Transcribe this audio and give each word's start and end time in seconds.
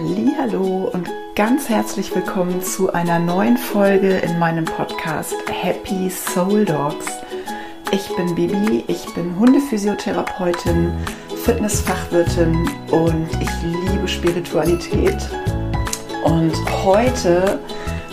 Hallo 0.00 0.90
und 0.92 1.10
ganz 1.34 1.68
herzlich 1.68 2.14
willkommen 2.14 2.62
zu 2.62 2.92
einer 2.92 3.18
neuen 3.18 3.56
Folge 3.56 4.18
in 4.18 4.38
meinem 4.38 4.64
Podcast 4.64 5.34
Happy 5.50 6.08
Soul 6.08 6.64
Dogs. 6.64 7.06
Ich 7.90 8.08
bin 8.14 8.32
Bibi, 8.32 8.84
ich 8.86 9.12
bin 9.14 9.36
Hundephysiotherapeutin, 9.36 10.92
Fitnessfachwirtin 11.42 12.70
und 12.92 13.28
ich 13.40 13.50
liebe 13.64 14.06
Spiritualität. 14.06 15.18
Und 16.22 16.54
heute 16.84 17.58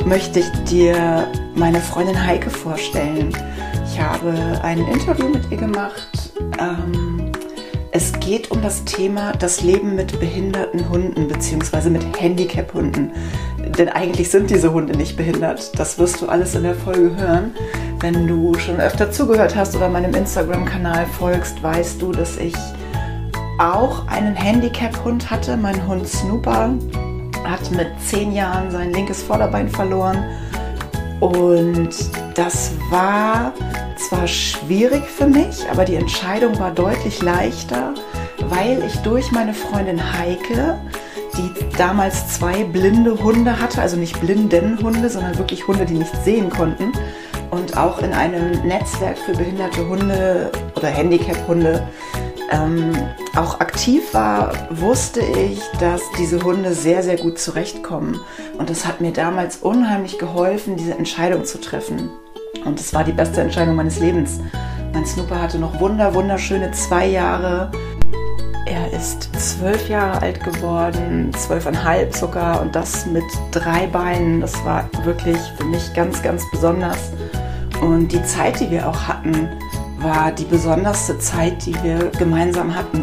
möchte 0.08 0.40
ich 0.40 0.50
dir 0.64 1.28
meine 1.54 1.80
Freundin 1.80 2.20
Heike 2.26 2.50
vorstellen. 2.50 3.32
Ich 3.86 4.02
habe 4.02 4.34
ein 4.64 4.80
Interview 4.88 5.30
mit 5.30 5.52
ihr 5.52 5.58
gemacht. 5.58 6.34
Ähm, 6.60 7.05
geht 8.26 8.50
um 8.50 8.62
das 8.64 8.84
Thema 8.86 9.34
das 9.34 9.62
Leben 9.62 9.96
mit 9.96 10.20
behinderten 10.20 10.90
Hunden 10.90 11.28
bzw. 11.28 11.92
mit 11.92 12.20
Handicap-Hunden. 12.20 13.12
Denn 13.78 13.88
eigentlich 13.88 14.32
sind 14.32 14.50
diese 14.50 14.74
Hunde 14.74 14.98
nicht 14.98 15.16
behindert. 15.16 15.78
Das 15.78 16.00
wirst 16.00 16.22
du 16.22 16.28
alles 16.28 16.56
in 16.56 16.64
der 16.64 16.74
Folge 16.74 17.16
hören. 17.16 17.54
Wenn 18.00 18.28
du 18.28 18.56
schon 18.56 18.80
öfter 18.80 19.12
zugehört 19.12 19.56
hast 19.56 19.76
oder 19.76 19.90
meinem 19.90 20.16
Instagram-Kanal 20.16 21.06
folgst, 21.06 21.62
weißt 21.62 22.02
du, 22.02 22.12
dass 22.12 22.38
ich 22.38 22.56
auch 23.60 24.08
einen 24.08 24.36
Handicap-Hund 24.36 25.30
hatte. 25.30 25.56
Mein 25.56 25.88
Hund 25.88 26.08
Snooper 26.08 26.74
hat 27.44 27.72
mit 27.72 27.88
zehn 28.08 28.34
Jahren 28.34 28.72
sein 28.72 28.92
linkes 28.92 29.22
Vorderbein 29.22 29.70
verloren. 29.70 30.24
Und 31.20 31.94
das 32.34 32.72
war 32.90 33.54
zwar 34.10 34.28
schwierig 34.28 35.04
für 35.04 35.28
mich, 35.28 35.66
aber 35.72 35.86
die 35.86 35.96
Entscheidung 35.96 36.60
war 36.60 36.72
deutlich 36.72 37.22
leichter, 37.22 37.94
weil 38.50 38.84
ich 38.86 38.98
durch 38.98 39.32
meine 39.32 39.54
Freundin 39.54 40.14
Heike, 40.14 40.78
die 41.38 41.78
damals 41.78 42.36
zwei 42.36 42.64
blinde 42.64 43.22
Hunde 43.24 43.60
hatte, 43.60 43.82
also 43.82 43.98
nicht 43.98 44.20
blinden 44.22 44.80
Hunde, 44.82 45.10
sondern 45.10 45.38
wirklich 45.38 45.68
Hunde, 45.68 45.86
die 45.86 45.96
nicht 45.96 46.16
sehen 46.24 46.50
konnten, 46.50 46.92
und 47.52 47.78
auch 47.78 48.00
in 48.00 48.12
einem 48.12 48.52
Netzwerk 48.68 49.18
für 49.18 49.34
behinderte 49.34 49.88
Hunde 49.88 50.52
oder 50.76 50.88
Handicap-Hunde 50.88 51.88
ähm, 52.52 52.92
auch 53.36 53.60
aktiv 53.60 54.14
war, 54.14 54.52
wusste 54.70 55.22
ich, 55.22 55.62
dass 55.80 56.02
diese 56.18 56.42
Hunde 56.44 56.74
sehr, 56.74 57.02
sehr 57.04 57.18
gut 57.18 57.40
zurechtkommen. 57.40 58.20
Und 58.58 58.70
das 58.70 58.86
hat 58.86 59.02
mir 59.02 59.12
damals 59.12 59.58
unheimlich 59.58 60.20
geholfen, 60.20 60.76
diese 60.76 60.98
Entscheidung 60.98 61.46
zu 61.46 61.60
treffen. 61.60 62.10
Und 62.66 62.80
es 62.80 62.94
war 62.94 63.04
die 63.04 63.12
beste 63.12 63.42
Entscheidung 63.42 63.76
meines 63.76 64.00
Lebens. 64.00 64.40
Mein 64.94 65.06
Snooper 65.06 65.42
hatte 65.42 65.60
noch 65.60 65.80
wunder, 65.80 66.14
wunderschöne 66.14 66.72
zwei 66.72 67.08
Jahre. 67.08 67.72
Ist 68.96 69.30
zwölf 69.38 69.90
Jahre 69.90 70.22
alt 70.22 70.42
geworden, 70.44 71.32
zwölfeinhalb 71.34 72.16
sogar, 72.16 72.62
und 72.62 72.76
das 72.76 73.06
mit 73.06 73.26
drei 73.52 73.88
Beinen. 73.88 74.40
Das 74.40 74.54
war 74.64 74.90
wirklich 75.04 75.38
für 75.58 75.66
mich 75.66 75.94
ganz, 75.94 76.24
ganz 76.24 76.44
besonders. 76.52 77.12
Und 77.82 78.08
die 78.08 78.24
Zeit, 78.24 78.60
die 78.62 78.72
wir 78.72 78.88
auch 78.88 79.08
hatten, 79.08 79.50
war 80.00 80.32
die 80.32 80.46
besonderste 80.46 81.20
Zeit, 81.20 81.66
die 81.66 81.76
wir 81.84 82.10
gemeinsam 82.18 82.74
hatten. 82.74 83.02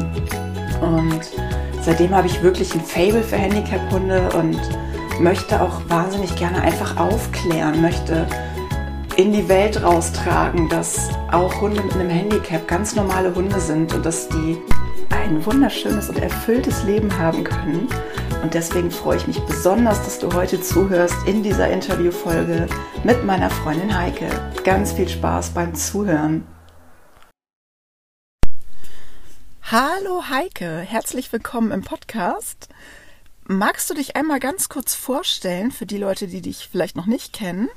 Und 0.80 1.20
seitdem 1.82 2.14
habe 2.14 2.26
ich 2.26 2.42
wirklich 2.42 2.74
ein 2.74 2.80
Fable 2.80 3.22
für 3.22 3.36
Handicap-Hunde 3.36 4.30
und 4.34 4.58
möchte 5.20 5.60
auch 5.60 5.80
wahnsinnig 5.88 6.34
gerne 6.36 6.62
einfach 6.62 6.96
aufklären, 6.96 7.82
möchte 7.82 8.26
in 9.16 9.32
die 9.32 9.46
Welt 9.46 9.82
raustragen, 9.82 10.70
dass 10.70 11.10
auch 11.30 11.60
Hunde 11.60 11.82
mit 11.82 11.92
einem 11.94 12.08
Handicap 12.08 12.66
ganz 12.66 12.96
normale 12.96 13.34
Hunde 13.34 13.60
sind 13.60 13.92
und 13.94 14.06
dass 14.06 14.28
die 14.28 14.56
ein 15.12 15.44
wunderschönes 15.44 16.08
und 16.08 16.18
erfülltes 16.18 16.84
Leben 16.84 17.16
haben 17.18 17.44
können. 17.44 17.88
Und 18.42 18.54
deswegen 18.54 18.90
freue 18.90 19.18
ich 19.18 19.26
mich 19.26 19.40
besonders, 19.40 20.02
dass 20.02 20.18
du 20.18 20.32
heute 20.32 20.60
zuhörst 20.60 21.14
in 21.26 21.42
dieser 21.42 21.70
Interviewfolge 21.70 22.66
mit 23.04 23.24
meiner 23.24 23.50
Freundin 23.50 23.96
Heike. 23.96 24.28
Ganz 24.64 24.92
viel 24.92 25.08
Spaß 25.08 25.50
beim 25.50 25.74
Zuhören. 25.74 26.46
Hallo 29.62 30.24
Heike, 30.28 30.78
herzlich 30.80 31.32
willkommen 31.32 31.70
im 31.70 31.82
Podcast. 31.82 32.68
Magst 33.44 33.88
du 33.90 33.94
dich 33.94 34.16
einmal 34.16 34.40
ganz 34.40 34.68
kurz 34.68 34.94
vorstellen 34.94 35.70
für 35.70 35.86
die 35.86 35.98
Leute, 35.98 36.26
die 36.26 36.42
dich 36.42 36.68
vielleicht 36.70 36.96
noch 36.96 37.06
nicht 37.06 37.32
kennen? 37.32 37.68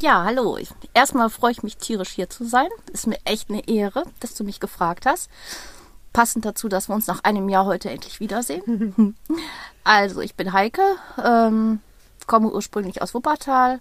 Ja, 0.00 0.24
hallo. 0.24 0.58
Erstmal 0.94 1.30
freue 1.30 1.52
ich 1.52 1.62
mich 1.62 1.76
tierisch 1.76 2.10
hier 2.10 2.30
zu 2.30 2.44
sein. 2.44 2.68
Ist 2.92 3.06
mir 3.06 3.18
echt 3.24 3.50
eine 3.50 3.68
Ehre, 3.68 4.04
dass 4.20 4.34
du 4.34 4.44
mich 4.44 4.58
gefragt 4.58 5.04
hast. 5.06 5.30
Passend 6.12 6.44
dazu, 6.44 6.68
dass 6.68 6.88
wir 6.88 6.94
uns 6.94 7.06
nach 7.06 7.22
einem 7.24 7.48
Jahr 7.48 7.66
heute 7.66 7.90
endlich 7.90 8.20
wiedersehen. 8.20 9.16
also, 9.84 10.20
ich 10.20 10.34
bin 10.34 10.52
Heike, 10.52 10.82
ähm, 11.22 11.80
komme 12.26 12.50
ursprünglich 12.50 13.02
aus 13.02 13.14
Wuppertal, 13.14 13.80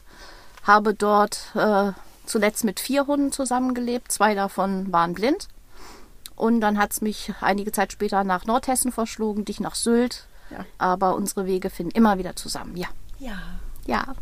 habe 0.63 0.94
dort 0.94 1.51
äh, 1.56 1.91
zuletzt 2.25 2.63
mit 2.63 2.79
vier 2.79 3.07
Hunden 3.07 3.31
zusammengelebt. 3.31 4.12
Zwei 4.12 4.35
davon 4.35 4.91
waren 4.91 5.13
blind. 5.13 5.47
Und 6.35 6.62
dann 6.62 6.78
hat 6.78 6.94
es 6.94 7.01
mich 7.01 7.34
einige 7.41 7.72
Zeit 7.72 7.91
später 7.91 8.23
nach 8.23 8.46
Nordhessen 8.46 8.91
verschlagen, 8.91 9.44
dich 9.44 9.59
nach 9.59 9.75
Sylt. 9.75 10.25
Ja. 10.51 10.66
Aber 10.78 11.16
unsere 11.16 11.46
Wege 11.46 11.69
finden 11.69 11.91
immer 11.91 12.17
wieder 12.17 12.35
zusammen, 12.35 12.78
ja. 12.78 12.88
Ja. 13.19 13.38
Ja. 13.85 14.16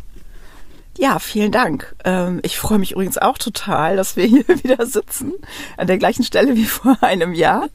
Ja, 1.00 1.19
vielen 1.19 1.52
Dank. 1.52 1.96
Ähm, 2.06 2.40
ich 2.41 2.58
freue 2.58 2.80
mich 2.80 2.94
übrigens 2.94 3.19
auch 3.19 3.38
total, 3.38 3.96
dass 3.96 4.16
wir 4.16 4.25
hier 4.25 4.47
wieder 4.63 4.85
sitzen, 4.88 5.34
an 5.78 5.85
der 5.85 6.00
gleichen 6.00 6.24
Stelle 6.24 6.56
wie 6.56 6.66
vor 6.66 6.97
einem 7.02 7.34
Jahr. 7.34 7.69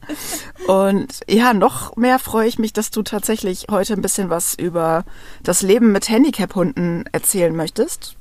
Und 0.67 1.21
ja, 1.29 1.53
noch 1.53 1.95
mehr 1.95 2.19
freue 2.19 2.47
ich 2.47 2.59
mich, 2.59 2.73
dass 2.73 2.91
du 2.91 3.01
tatsächlich 3.01 3.67
heute 3.71 3.93
ein 3.93 4.01
bisschen 4.01 4.29
was 4.29 4.55
über 4.55 5.05
das 5.41 5.61
Leben 5.61 5.93
mit 5.93 6.09
Handicap-Hunden 6.09 7.05
erzählen 7.13 7.55
möchtest. 7.55 8.17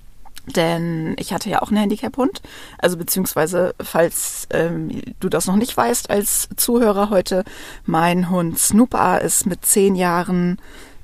Denn 0.46 1.14
ich 1.18 1.32
hatte 1.32 1.50
ja 1.50 1.62
auch 1.62 1.68
einen 1.68 1.78
Handicap-Hund. 1.78 2.40
Also 2.78 2.96
beziehungsweise, 2.96 3.74
falls 3.80 4.46
ähm, 4.50 5.02
du 5.18 5.28
das 5.28 5.46
noch 5.46 5.56
nicht 5.56 5.76
weißt 5.76 6.10
als 6.10 6.48
Zuhörer 6.56 7.10
heute, 7.10 7.44
mein 7.86 8.30
Hund 8.30 8.58
Snooper 8.58 9.20
ist 9.20 9.46
mit 9.46 9.64
zehn 9.64 9.96
Jahren 9.96 10.58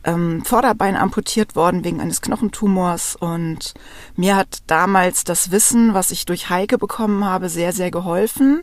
ähm, 0.09 0.43
Vorderbein 0.45 0.97
amputiert 0.97 1.55
worden 1.55 1.85
wegen 1.85 2.01
eines 2.01 2.23
Knochentumors 2.23 3.15
und 3.15 3.75
mir 4.17 4.37
hat 4.37 4.61
damals 4.67 5.25
das 5.25 5.51
Wissen, 5.51 5.93
was 5.93 6.11
ich 6.11 6.25
durch 6.25 6.49
Heike 6.49 6.79
bekommen 6.79 7.25
habe, 7.25 7.51
sehr, 7.51 7.73
sehr 7.73 7.91
geholfen, 7.91 8.63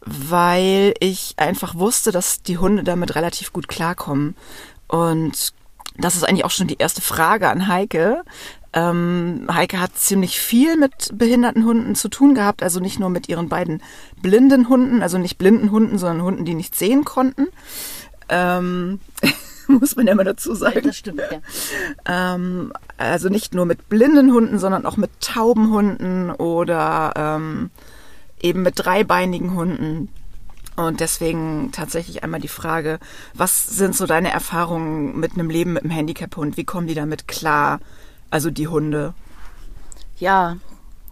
weil 0.00 0.94
ich 1.00 1.34
einfach 1.38 1.74
wusste, 1.74 2.12
dass 2.12 2.42
die 2.42 2.58
Hunde 2.58 2.84
damit 2.84 3.16
relativ 3.16 3.52
gut 3.52 3.66
klarkommen. 3.66 4.36
Und 4.86 5.52
das 5.96 6.14
ist 6.14 6.22
eigentlich 6.22 6.44
auch 6.44 6.50
schon 6.52 6.68
die 6.68 6.78
erste 6.78 7.02
Frage 7.02 7.48
an 7.48 7.66
Heike. 7.66 8.22
Ähm, 8.72 9.48
Heike 9.52 9.80
hat 9.80 9.96
ziemlich 9.96 10.38
viel 10.38 10.76
mit 10.76 11.10
behinderten 11.12 11.64
Hunden 11.64 11.96
zu 11.96 12.08
tun 12.08 12.36
gehabt, 12.36 12.62
also 12.62 12.78
nicht 12.78 13.00
nur 13.00 13.10
mit 13.10 13.28
ihren 13.28 13.48
beiden 13.48 13.82
blinden 14.22 14.68
Hunden, 14.68 15.02
also 15.02 15.18
nicht 15.18 15.36
blinden 15.36 15.72
Hunden, 15.72 15.98
sondern 15.98 16.24
Hunden, 16.24 16.44
die 16.44 16.54
nicht 16.54 16.76
sehen 16.76 17.04
konnten. 17.04 17.48
Ähm, 18.28 19.00
muss 19.80 19.96
man 19.96 20.06
ja 20.06 20.12
immer 20.12 20.24
dazu 20.24 20.54
sagen. 20.54 20.82
Das 20.82 20.96
stimmt, 20.96 21.22
ja. 21.30 21.40
Ähm, 22.06 22.72
also 22.96 23.28
nicht 23.28 23.54
nur 23.54 23.66
mit 23.66 23.88
blinden 23.88 24.32
Hunden, 24.32 24.58
sondern 24.58 24.86
auch 24.86 24.96
mit 24.96 25.10
tauben 25.20 25.70
Hunden 25.70 26.30
oder 26.30 27.12
ähm, 27.16 27.70
eben 28.40 28.62
mit 28.62 28.74
dreibeinigen 28.76 29.54
Hunden. 29.54 30.08
Und 30.76 31.00
deswegen 31.00 31.72
tatsächlich 31.72 32.24
einmal 32.24 32.40
die 32.40 32.48
Frage, 32.48 33.00
was 33.34 33.66
sind 33.66 33.94
so 33.94 34.06
deine 34.06 34.30
Erfahrungen 34.30 35.18
mit 35.18 35.34
einem 35.34 35.50
Leben 35.50 35.74
mit 35.74 35.82
einem 35.82 35.90
Handicap-Hund? 35.90 36.56
Wie 36.56 36.64
kommen 36.64 36.86
die 36.86 36.94
damit 36.94 37.28
klar? 37.28 37.80
Also 38.30 38.50
die 38.50 38.68
Hunde. 38.68 39.12
Ja, 40.18 40.56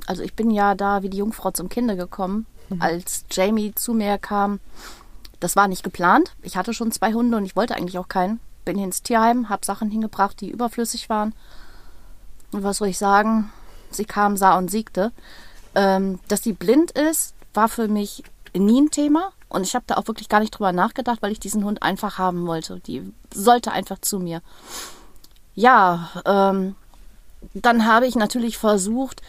also 0.06 0.22
ich 0.22 0.34
bin 0.34 0.50
ja 0.50 0.74
da 0.74 1.02
wie 1.02 1.10
die 1.10 1.18
Jungfrau 1.18 1.50
zum 1.50 1.68
Kinder 1.68 1.96
gekommen, 1.96 2.46
mhm. 2.70 2.80
als 2.80 3.24
Jamie 3.30 3.74
zu 3.74 3.92
mir 3.92 4.16
kam. 4.16 4.60
Das 5.40 5.54
war 5.54 5.68
nicht 5.68 5.82
geplant. 5.82 6.34
Ich 6.42 6.56
hatte 6.56 6.72
schon 6.72 6.90
zwei 6.92 7.12
Hunde 7.12 7.36
und 7.36 7.44
ich 7.44 7.56
wollte 7.56 7.74
eigentlich 7.74 7.98
auch 7.98 8.08
keinen 8.08 8.40
bin 8.68 8.78
ins 8.78 9.02
Tierheim, 9.02 9.48
habe 9.48 9.64
Sachen 9.64 9.90
hingebracht, 9.90 10.42
die 10.42 10.50
überflüssig 10.50 11.08
waren. 11.08 11.34
Und 12.52 12.64
was 12.64 12.76
soll 12.76 12.88
ich 12.88 12.98
sagen? 12.98 13.50
Sie 13.90 14.04
kam, 14.04 14.36
sah 14.36 14.58
und 14.58 14.70
siegte. 14.70 15.10
Ähm, 15.74 16.20
dass 16.28 16.42
sie 16.42 16.52
blind 16.52 16.90
ist, 16.90 17.32
war 17.54 17.70
für 17.70 17.88
mich 17.88 18.24
nie 18.54 18.82
ein 18.82 18.90
Thema. 18.90 19.30
Und 19.48 19.62
ich 19.62 19.74
habe 19.74 19.86
da 19.86 19.96
auch 19.96 20.06
wirklich 20.06 20.28
gar 20.28 20.40
nicht 20.40 20.50
drüber 20.50 20.72
nachgedacht, 20.72 21.22
weil 21.22 21.32
ich 21.32 21.40
diesen 21.40 21.64
Hund 21.64 21.82
einfach 21.82 22.18
haben 22.18 22.46
wollte. 22.46 22.80
Die 22.80 23.10
sollte 23.32 23.72
einfach 23.72 24.00
zu 24.00 24.18
mir. 24.18 24.42
Ja, 25.54 26.10
ähm, 26.26 26.74
dann 27.54 27.86
habe 27.86 28.06
ich 28.06 28.16
natürlich 28.16 28.58
versucht, 28.58 29.22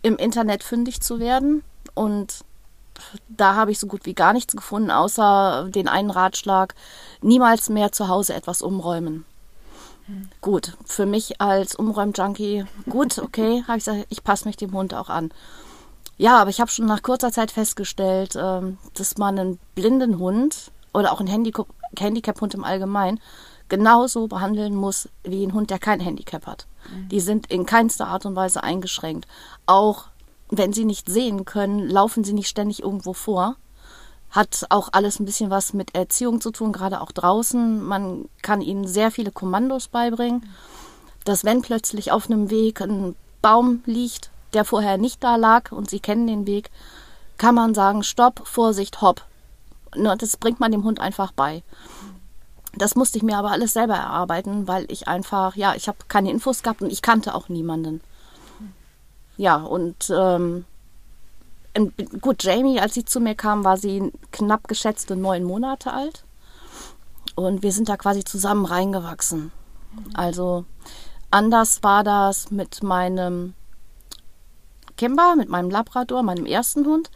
im 0.00 0.16
Internet 0.16 0.64
fündig 0.64 1.02
zu 1.02 1.20
werden. 1.20 1.62
Und 1.92 2.45
da 3.28 3.54
habe 3.54 3.70
ich 3.70 3.78
so 3.78 3.86
gut 3.86 4.06
wie 4.06 4.14
gar 4.14 4.32
nichts 4.32 4.54
gefunden, 4.54 4.90
außer 4.90 5.68
den 5.70 5.88
einen 5.88 6.10
Ratschlag, 6.10 6.74
niemals 7.22 7.68
mehr 7.68 7.92
zu 7.92 8.08
Hause 8.08 8.34
etwas 8.34 8.62
umräumen. 8.62 9.24
Hm. 10.06 10.28
Gut, 10.40 10.76
für 10.84 11.06
mich 11.06 11.40
als 11.40 11.74
Umräumjunkie, 11.74 12.64
gut, 12.88 13.18
okay, 13.22 13.64
habe 13.66 13.78
ich 13.78 13.84
gesagt, 13.84 14.06
ich 14.08 14.24
passe 14.24 14.46
mich 14.46 14.56
dem 14.56 14.72
Hund 14.72 14.94
auch 14.94 15.08
an. 15.08 15.30
Ja, 16.18 16.40
aber 16.40 16.50
ich 16.50 16.60
habe 16.60 16.70
schon 16.70 16.86
nach 16.86 17.02
kurzer 17.02 17.30
Zeit 17.30 17.50
festgestellt, 17.50 18.36
ähm, 18.40 18.78
dass 18.94 19.18
man 19.18 19.38
einen 19.38 19.58
blinden 19.74 20.18
Hund 20.18 20.70
oder 20.94 21.12
auch 21.12 21.20
einen 21.20 21.28
Handicap-Hund 21.28 22.54
im 22.54 22.64
Allgemeinen 22.64 23.20
genauso 23.68 24.28
behandeln 24.28 24.74
muss 24.74 25.08
wie 25.24 25.44
ein 25.44 25.52
Hund, 25.52 25.70
der 25.70 25.78
kein 25.78 26.00
Handicap 26.00 26.46
hat. 26.46 26.66
Mhm. 26.90 27.08
Die 27.08 27.20
sind 27.20 27.50
in 27.50 27.66
keinster 27.66 28.06
Art 28.06 28.24
und 28.24 28.36
Weise 28.36 28.62
eingeschränkt. 28.62 29.26
Auch 29.66 30.06
wenn 30.48 30.72
sie 30.72 30.84
nicht 30.84 31.08
sehen 31.08 31.44
können, 31.44 31.88
laufen 31.88 32.24
sie 32.24 32.32
nicht 32.32 32.48
ständig 32.48 32.82
irgendwo 32.82 33.12
vor. 33.12 33.56
Hat 34.30 34.66
auch 34.70 34.88
alles 34.92 35.18
ein 35.18 35.24
bisschen 35.24 35.50
was 35.50 35.72
mit 35.72 35.94
Erziehung 35.94 36.40
zu 36.40 36.50
tun, 36.50 36.72
gerade 36.72 37.00
auch 37.00 37.12
draußen. 37.12 37.82
Man 37.82 38.28
kann 38.42 38.60
ihnen 38.60 38.86
sehr 38.86 39.10
viele 39.10 39.30
Kommandos 39.30 39.88
beibringen, 39.88 40.48
dass 41.24 41.44
wenn 41.44 41.62
plötzlich 41.62 42.12
auf 42.12 42.30
einem 42.30 42.50
Weg 42.50 42.80
ein 42.80 43.14
Baum 43.42 43.82
liegt, 43.86 44.30
der 44.52 44.64
vorher 44.64 44.98
nicht 44.98 45.22
da 45.22 45.36
lag 45.36 45.72
und 45.72 45.90
sie 45.90 46.00
kennen 46.00 46.26
den 46.26 46.46
Weg, 46.46 46.70
kann 47.38 47.54
man 47.54 47.74
sagen, 47.74 48.02
Stopp, 48.02 48.46
Vorsicht, 48.46 49.00
Hopp. 49.00 49.24
Das 49.92 50.36
bringt 50.36 50.60
man 50.60 50.72
dem 50.72 50.84
Hund 50.84 51.00
einfach 51.00 51.32
bei. 51.32 51.62
Das 52.74 52.94
musste 52.94 53.16
ich 53.16 53.24
mir 53.24 53.38
aber 53.38 53.52
alles 53.52 53.72
selber 53.72 53.94
erarbeiten, 53.94 54.68
weil 54.68 54.84
ich 54.90 55.08
einfach, 55.08 55.56
ja, 55.56 55.74
ich 55.74 55.88
habe 55.88 55.98
keine 56.08 56.30
Infos 56.30 56.62
gehabt 56.62 56.82
und 56.82 56.92
ich 56.92 57.00
kannte 57.00 57.34
auch 57.34 57.48
niemanden. 57.48 58.02
Ja, 59.36 59.56
und 59.56 60.10
ähm, 60.10 60.64
gut, 62.20 62.42
Jamie, 62.42 62.80
als 62.80 62.94
sie 62.94 63.04
zu 63.04 63.20
mir 63.20 63.34
kam, 63.34 63.64
war 63.64 63.76
sie 63.76 64.12
knapp 64.32 64.68
geschätzte 64.68 65.16
neun 65.16 65.44
Monate 65.44 65.92
alt. 65.92 66.24
Und 67.34 67.62
wir 67.62 67.72
sind 67.72 67.88
da 67.88 67.96
quasi 67.96 68.24
zusammen 68.24 68.64
reingewachsen. 68.64 69.52
Also 70.14 70.64
anders 71.30 71.82
war 71.82 72.02
das 72.02 72.50
mit 72.50 72.82
meinem 72.82 73.54
Kimber, 74.96 75.36
mit 75.36 75.50
meinem 75.50 75.70
Labrador, 75.70 76.22
meinem 76.22 76.46
ersten 76.46 76.86
Hund. 76.86 77.10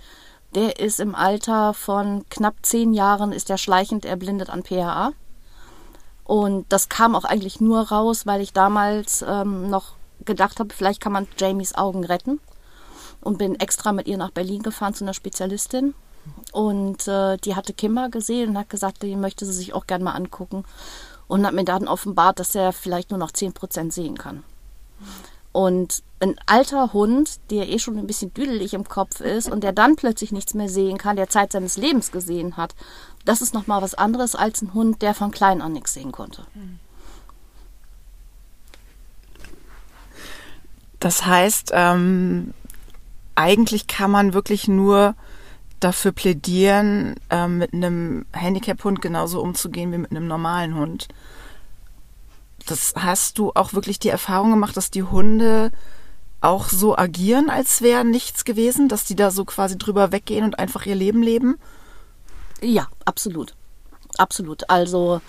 Der 0.55 0.79
ist 0.79 1.01
im 1.01 1.15
Alter 1.15 1.73
von 1.73 2.25
knapp 2.29 2.57
zehn 2.63 2.93
Jahren, 2.93 3.33
ist 3.33 3.49
er 3.49 3.57
schleichend 3.57 4.05
erblindet 4.05 4.51
an 4.51 4.65
PHA. 4.65 5.13
Und 6.25 6.67
das 6.69 6.89
kam 6.89 7.15
auch 7.17 7.25
eigentlich 7.25 7.61
nur 7.61 7.89
raus, 7.89 8.27
weil 8.27 8.41
ich 8.41 8.53
damals 8.53 9.25
ähm, 9.27 9.71
noch 9.71 9.95
gedacht 10.25 10.61
habe, 10.61 10.75
vielleicht 10.75 11.01
kann 11.01 11.13
man 11.13 11.29
Jamies 11.39 11.75
Augen 11.75 12.05
retten. 12.05 12.41
Und 13.21 13.39
bin 13.39 13.61
extra 13.61 13.93
mit 13.93 14.09
ihr 14.09 14.17
nach 14.17 14.31
Berlin 14.31 14.63
gefahren 14.63 14.95
zu 14.95 15.05
einer 15.05 15.15
Spezialistin. 15.15 15.95
Und 16.53 17.07
äh, 17.07 17.37
die 17.39 17.55
hatte 17.55 17.75
Kimber 17.75 18.09
gesehen 18.09 18.51
und 18.51 18.59
hat 18.59 18.71
gesagt, 18.71 19.03
die 19.03 19.17
möchte 19.17 19.45
sie 19.45 19.53
sich 19.53 19.75
auch 19.75 19.87
gerne 19.87 20.05
mal 20.05 20.13
angucken. 20.13 20.65
Und 21.29 21.47
hat 21.47 21.55
mir 21.55 21.65
dann 21.65 21.87
offenbart, 21.87 22.41
dass 22.41 22.55
er 22.55 22.73
vielleicht 22.73 23.11
nur 23.11 23.19
noch 23.19 23.31
10% 23.31 23.93
sehen 23.93 24.17
kann. 24.19 24.43
Und 25.53 26.03
ein 26.21 26.37
alter 26.47 26.93
Hund, 26.93 27.41
der 27.51 27.69
eh 27.69 27.79
schon 27.79 27.99
ein 27.99 28.07
bisschen 28.07 28.33
düdelig 28.33 28.75
im 28.75 28.87
Kopf 28.87 29.21
ist 29.21 29.51
und 29.51 29.65
der 29.65 29.73
dann 29.73 29.97
plötzlich 29.97 30.33
nichts 30.33 30.55
mehr 30.55 30.69
sehen 30.69 30.99
kann, 30.99 31.17
der 31.17 31.29
Zeit 31.29 31.53
seines 31.53 31.77
Lebens 31.77 32.13
gesehen 32.13 32.57
hat, 32.57 32.75
das 33.25 33.43
ist 33.43 33.55
nochmal 33.55 33.83
was 33.83 33.95
anderes 33.95 34.35
als 34.35 34.63
ein 34.63 34.75
Hund, 34.75 35.03
der 35.03 35.15
von 35.15 35.31
klein 35.31 35.61
an 35.61 35.73
nichts 35.73 35.95
sehen 35.95 36.13
konnte. 36.13 36.47
Das 41.01 41.27
heißt, 41.27 41.73
ähm, 41.75 42.55
eigentlich 43.35 43.87
kann 43.87 44.11
man 44.11 44.35
wirklich 44.35 44.69
nur 44.69 45.15
dafür 45.81 46.13
plädieren, 46.13 47.17
ähm, 47.31 47.59
mit 47.59 47.73
einem 47.73 48.27
Handicap-Hund 48.33 49.01
genauso 49.01 49.41
umzugehen 49.41 49.93
wie 49.93 49.99
mit 49.99 50.11
einem 50.11 50.29
normalen 50.29 50.75
Hund. 50.77 51.09
Das 52.67 52.93
hast 52.97 53.39
du 53.39 53.53
auch 53.55 53.73
wirklich 53.73 53.99
die 53.99 54.11
Erfahrung 54.11 54.51
gemacht, 54.51 54.77
dass 54.77 54.91
die 54.91 55.03
Hunde 55.03 55.73
auch 56.43 56.69
so 56.69 56.97
agieren, 56.97 57.51
als 57.51 57.83
wäre 57.83 58.05
nichts 58.05 58.45
gewesen, 58.45 58.89
dass 58.89 59.05
die 59.05 59.17
da 59.17 59.31
so 59.31 59.45
quasi 59.45 59.77
drüber 59.79 60.13
weggehen 60.13 60.45
und 60.45 60.59
einfach 60.59 60.87
ihr 60.87 60.95
Leben 60.95 61.23
leben? 61.23 61.59
Ja, 62.63 62.89
absolut. 63.05 63.55
Absolut. 64.19 64.69
Also 64.69 65.21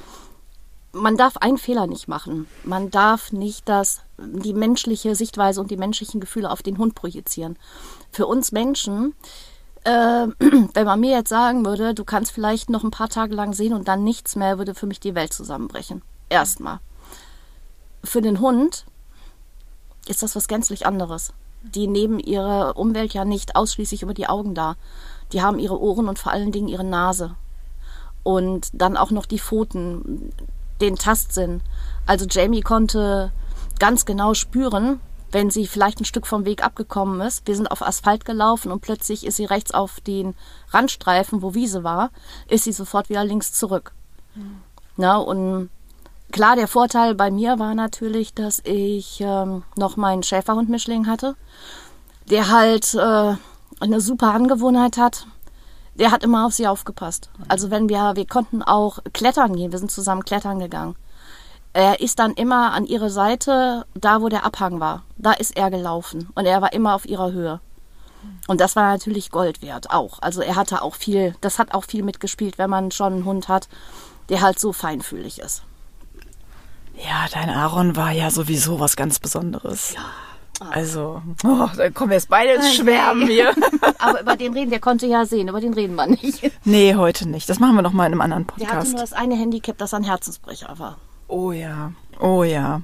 man 0.93 1.17
darf 1.17 1.37
einen 1.37 1.57
Fehler 1.57 1.87
nicht 1.87 2.07
machen. 2.07 2.47
Man 2.63 2.91
darf 2.91 3.31
nicht 3.31 3.67
das, 3.69 4.01
die 4.17 4.53
menschliche 4.53 5.15
Sichtweise 5.15 5.61
und 5.61 5.71
die 5.71 5.77
menschlichen 5.77 6.19
Gefühle 6.19 6.51
auf 6.51 6.63
den 6.63 6.77
Hund 6.77 6.95
projizieren. 6.95 7.57
Für 8.11 8.27
uns 8.27 8.51
Menschen, 8.51 9.13
äh, 9.83 9.89
wenn 10.73 10.85
man 10.85 10.99
mir 10.99 11.11
jetzt 11.11 11.29
sagen 11.29 11.65
würde, 11.65 11.93
du 11.93 12.03
kannst 12.03 12.31
vielleicht 12.31 12.69
noch 12.69 12.83
ein 12.83 12.91
paar 12.91 13.09
Tage 13.09 13.35
lang 13.35 13.53
sehen 13.53 13.73
und 13.73 13.87
dann 13.87 14.03
nichts 14.03 14.35
mehr, 14.35 14.57
würde 14.57 14.75
für 14.75 14.87
mich 14.87 14.99
die 14.99 15.15
Welt 15.15 15.33
zusammenbrechen. 15.33 16.01
Erstmal. 16.29 16.79
Für 18.03 18.21
den 18.21 18.39
Hund 18.39 18.85
ist 20.07 20.23
das 20.23 20.35
was 20.35 20.47
gänzlich 20.47 20.85
anderes. 20.85 21.33
Die 21.63 21.87
nehmen 21.87 22.19
ihre 22.19 22.73
Umwelt 22.73 23.13
ja 23.13 23.23
nicht 23.23 23.55
ausschließlich 23.55 24.01
über 24.01 24.13
die 24.13 24.27
Augen 24.27 24.55
da. 24.55 24.75
Die 25.31 25.41
haben 25.41 25.59
ihre 25.59 25.79
Ohren 25.79 26.09
und 26.09 26.19
vor 26.19 26.31
allen 26.31 26.51
Dingen 26.51 26.67
ihre 26.67 26.83
Nase. 26.83 27.35
Und 28.23 28.69
dann 28.73 28.97
auch 28.97 29.11
noch 29.11 29.25
die 29.25 29.39
Pfoten 29.39 30.33
den 30.81 30.95
Tastsinn. 30.95 31.61
Also 32.05 32.25
Jamie 32.29 32.61
konnte 32.61 33.31
ganz 33.79 34.05
genau 34.05 34.33
spüren, 34.33 34.99
wenn 35.31 35.49
sie 35.49 35.65
vielleicht 35.65 36.01
ein 36.01 36.05
Stück 36.05 36.27
vom 36.27 36.45
Weg 36.45 36.63
abgekommen 36.63 37.21
ist. 37.21 37.47
Wir 37.47 37.55
sind 37.55 37.71
auf 37.71 37.81
Asphalt 37.81 38.25
gelaufen 38.25 38.71
und 38.71 38.81
plötzlich 38.81 39.25
ist 39.25 39.37
sie 39.37 39.45
rechts 39.45 39.71
auf 39.71 40.01
den 40.01 40.35
Randstreifen, 40.69 41.41
wo 41.41 41.53
Wiese 41.53 41.83
war, 41.83 42.11
ist 42.49 42.65
sie 42.65 42.73
sofort 42.73 43.09
wieder 43.09 43.23
links 43.23 43.53
zurück. 43.53 43.93
Mhm. 44.35 44.61
Na, 44.97 45.17
und 45.17 45.69
klar, 46.31 46.55
der 46.55 46.67
Vorteil 46.67 47.15
bei 47.15 47.31
mir 47.31 47.59
war 47.59 47.73
natürlich, 47.75 48.33
dass 48.33 48.59
ich 48.65 49.21
ähm, 49.21 49.63
noch 49.77 49.95
meinen 49.95 50.23
Schäferhund-Mischling 50.23 51.07
hatte, 51.07 51.35
der 52.29 52.49
halt 52.49 52.93
äh, 52.93 53.35
eine 53.79 54.01
super 54.01 54.33
Angewohnheit 54.33 54.97
hat 54.97 55.27
der 56.01 56.11
hat 56.11 56.23
immer 56.23 56.47
auf 56.47 56.53
sie 56.53 56.67
aufgepasst. 56.67 57.29
Also 57.47 57.69
wenn 57.69 57.87
wir, 57.87 58.15
wir 58.15 58.25
konnten 58.25 58.63
auch 58.63 58.99
klettern 59.13 59.55
gehen, 59.55 59.71
wir 59.71 59.77
sind 59.77 59.91
zusammen 59.91 60.25
klettern 60.25 60.57
gegangen. 60.57 60.95
Er 61.73 62.01
ist 62.01 62.17
dann 62.17 62.33
immer 62.33 62.73
an 62.73 62.85
ihre 62.85 63.11
Seite, 63.11 63.85
da 63.93 64.19
wo 64.21 64.27
der 64.27 64.43
Abhang 64.43 64.79
war. 64.79 65.03
Da 65.17 65.31
ist 65.31 65.55
er 65.55 65.69
gelaufen 65.69 66.29
und 66.33 66.47
er 66.47 66.59
war 66.61 66.73
immer 66.73 66.95
auf 66.95 67.05
ihrer 67.05 67.31
Höhe. 67.31 67.61
Und 68.47 68.59
das 68.59 68.75
war 68.75 68.91
natürlich 68.91 69.29
Gold 69.29 69.61
wert 69.61 69.91
auch. 69.91 70.17
Also 70.21 70.41
er 70.41 70.55
hatte 70.55 70.81
auch 70.81 70.95
viel, 70.95 71.35
das 71.41 71.59
hat 71.59 71.73
auch 71.75 71.85
viel 71.85 72.01
mitgespielt, 72.01 72.57
wenn 72.57 72.69
man 72.69 72.89
schon 72.89 73.13
einen 73.13 73.25
Hund 73.25 73.47
hat, 73.47 73.69
der 74.29 74.41
halt 74.41 74.59
so 74.59 74.73
feinfühlig 74.73 75.39
ist. 75.39 75.61
Ja, 76.95 77.27
dein 77.31 77.49
Aaron 77.49 77.95
war 77.95 78.11
ja 78.11 78.31
sowieso 78.31 78.79
was 78.79 78.95
ganz 78.95 79.19
Besonderes. 79.19 79.93
Ja. 79.93 80.01
Also, 80.69 81.21
oh, 81.43 81.67
da 81.75 81.89
kommen 81.89 82.11
wir 82.11 82.17
jetzt 82.17 82.29
beide 82.29 82.53
ins 82.53 82.75
Schwärmen 82.75 83.27
hier. 83.27 83.53
Aber 83.97 84.21
über 84.21 84.35
den 84.35 84.53
reden, 84.53 84.69
der 84.69 84.79
konnte 84.79 85.07
ja 85.07 85.25
sehen, 85.25 85.47
über 85.47 85.59
den 85.59 85.73
reden 85.73 85.95
wir 85.95 86.07
nicht. 86.07 86.51
Nee, 86.65 86.95
heute 86.95 87.27
nicht. 87.27 87.49
Das 87.49 87.59
machen 87.59 87.75
wir 87.75 87.81
noch 87.81 87.93
mal 87.93 88.05
in 88.05 88.11
einem 88.11 88.21
anderen 88.21 88.45
Podcast. 88.45 88.71
Der 88.71 88.79
hatte 88.79 88.91
nur 88.91 88.99
das 88.99 89.13
eine 89.13 89.35
Handicap, 89.35 89.77
das 89.77 89.93
ein 89.93 90.03
Herzensbrecher 90.03 90.73
war. 90.77 90.97
Oh 91.27 91.51
ja, 91.51 91.93
oh 92.19 92.43
ja. 92.43 92.81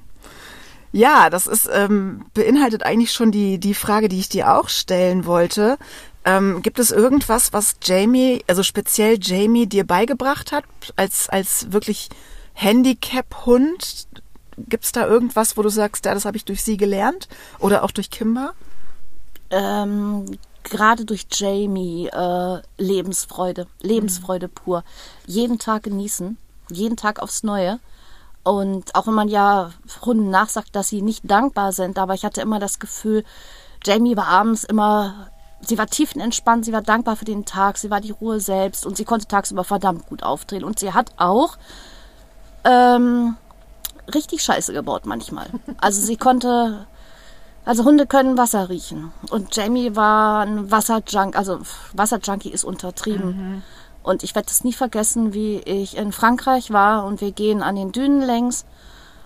Ja, 0.92 1.30
das 1.30 1.48
ist 1.48 1.70
ähm, 1.72 2.26
beinhaltet 2.34 2.84
eigentlich 2.84 3.12
schon 3.12 3.32
die 3.32 3.60
die 3.60 3.74
Frage, 3.74 4.08
die 4.08 4.20
ich 4.20 4.30
dir 4.30 4.54
auch 4.54 4.70
stellen 4.70 5.26
wollte. 5.26 5.78
Ähm, 6.26 6.62
gibt 6.62 6.80
es 6.80 6.92
irgendwas, 6.92 7.54
was 7.54 7.76
Jamie, 7.84 8.44
also 8.48 8.64
speziell 8.64 9.20
Jamie, 9.22 9.68
dir 9.68 9.86
beigebracht 9.86 10.52
hat 10.52 10.64
als 10.96 11.30
als 11.30 11.72
wirklich 11.72 12.10
Handicap-Hund, 12.54 14.08
Gibt 14.58 14.86
es 14.86 14.92
da 14.92 15.06
irgendwas, 15.06 15.56
wo 15.56 15.62
du 15.62 15.70
sagst, 15.70 16.06
ja, 16.06 16.14
das 16.14 16.26
habe 16.26 16.38
ich 16.38 16.46
durch 16.46 16.64
sie 16.64 16.78
gelernt? 16.78 17.28
Oder 17.60 17.84
auch 17.84 17.92
durch 17.92 18.10
Kimber? 18.10 18.54
Ähm, 19.50 20.38
gerade 20.64 21.06
durch 21.06 21.28
Jamie 21.32 22.08
äh, 22.08 22.62
Lebensfreude, 22.78 23.68
Lebensfreude 23.82 24.48
mhm. 24.48 24.52
pur. 24.52 24.84
Jeden 25.26 25.60
Tag 25.60 25.84
genießen, 25.84 26.38
jeden 26.70 26.98
Tag 26.98 27.22
aufs 27.22 27.44
Neue. 27.44 27.80
Und 28.44 28.96
auch 28.96 29.08
wenn 29.08 29.14
man 29.14 29.28
ja 29.28 29.72
Hunden 30.06 30.30
nachsagt, 30.30 30.76
dass 30.76 30.90
sie 30.90 31.02
nicht 31.02 31.30
dankbar 31.30 31.74
sind, 31.74 32.00
aber 32.00 32.14
ich 32.14 32.24
hatte 32.24 32.42
immer 32.42 32.60
das 32.60 32.80
Gefühl, 32.80 33.26
Jamie 33.84 34.16
war 34.16 34.28
abends 34.28 34.64
immer, 34.64 35.28
sie 35.62 35.78
war 35.78 35.88
tiefenentspannt, 35.88 36.66
sie 36.66 36.74
war 36.74 36.82
dankbar 36.82 37.16
für 37.16 37.26
den 37.26 37.46
Tag, 37.46 37.78
sie 37.78 37.90
war 37.90 38.00
die 38.00 38.12
Ruhe 38.12 38.40
selbst 38.40 38.86
und 38.86 38.96
sie 38.96 39.06
konnte 39.06 39.28
tagsüber 39.28 39.64
verdammt 39.64 40.08
gut 40.08 40.24
aufdrehen. 40.24 40.64
Und 40.64 40.80
sie 40.80 40.94
hat 40.94 41.12
auch 41.18 41.58
ähm, 42.64 43.36
richtig 44.14 44.44
Scheiße 44.44 44.74
gebaut 44.74 45.06
manchmal. 45.06 45.48
Also 45.80 46.02
sie 46.02 46.18
konnte, 46.18 46.88
also 47.66 47.84
Hunde 47.84 48.08
können 48.08 48.38
Wasser 48.38 48.70
riechen. 48.70 49.12
Und 49.30 49.56
Jamie 49.56 49.96
war 49.96 50.42
ein 50.42 50.72
Wasserjunk, 50.72 51.36
also 51.36 51.60
Wasserjunkie 51.94 52.52
ist 52.52 52.64
untertrieben. 52.64 53.28
Mhm. 53.28 53.64
Und 54.04 54.24
ich 54.24 54.36
werde 54.36 54.48
es 54.50 54.64
nie 54.64 54.74
vergessen, 54.74 55.34
wie 55.34 55.58
ich 55.58 55.98
in 55.98 56.12
Frankreich 56.12 56.72
war 56.72 57.06
und 57.06 57.20
wir 57.20 57.32
gehen 57.32 57.62
an 57.62 57.76
den 57.76 57.92
Dünen 57.92 58.22
längs 58.22 58.66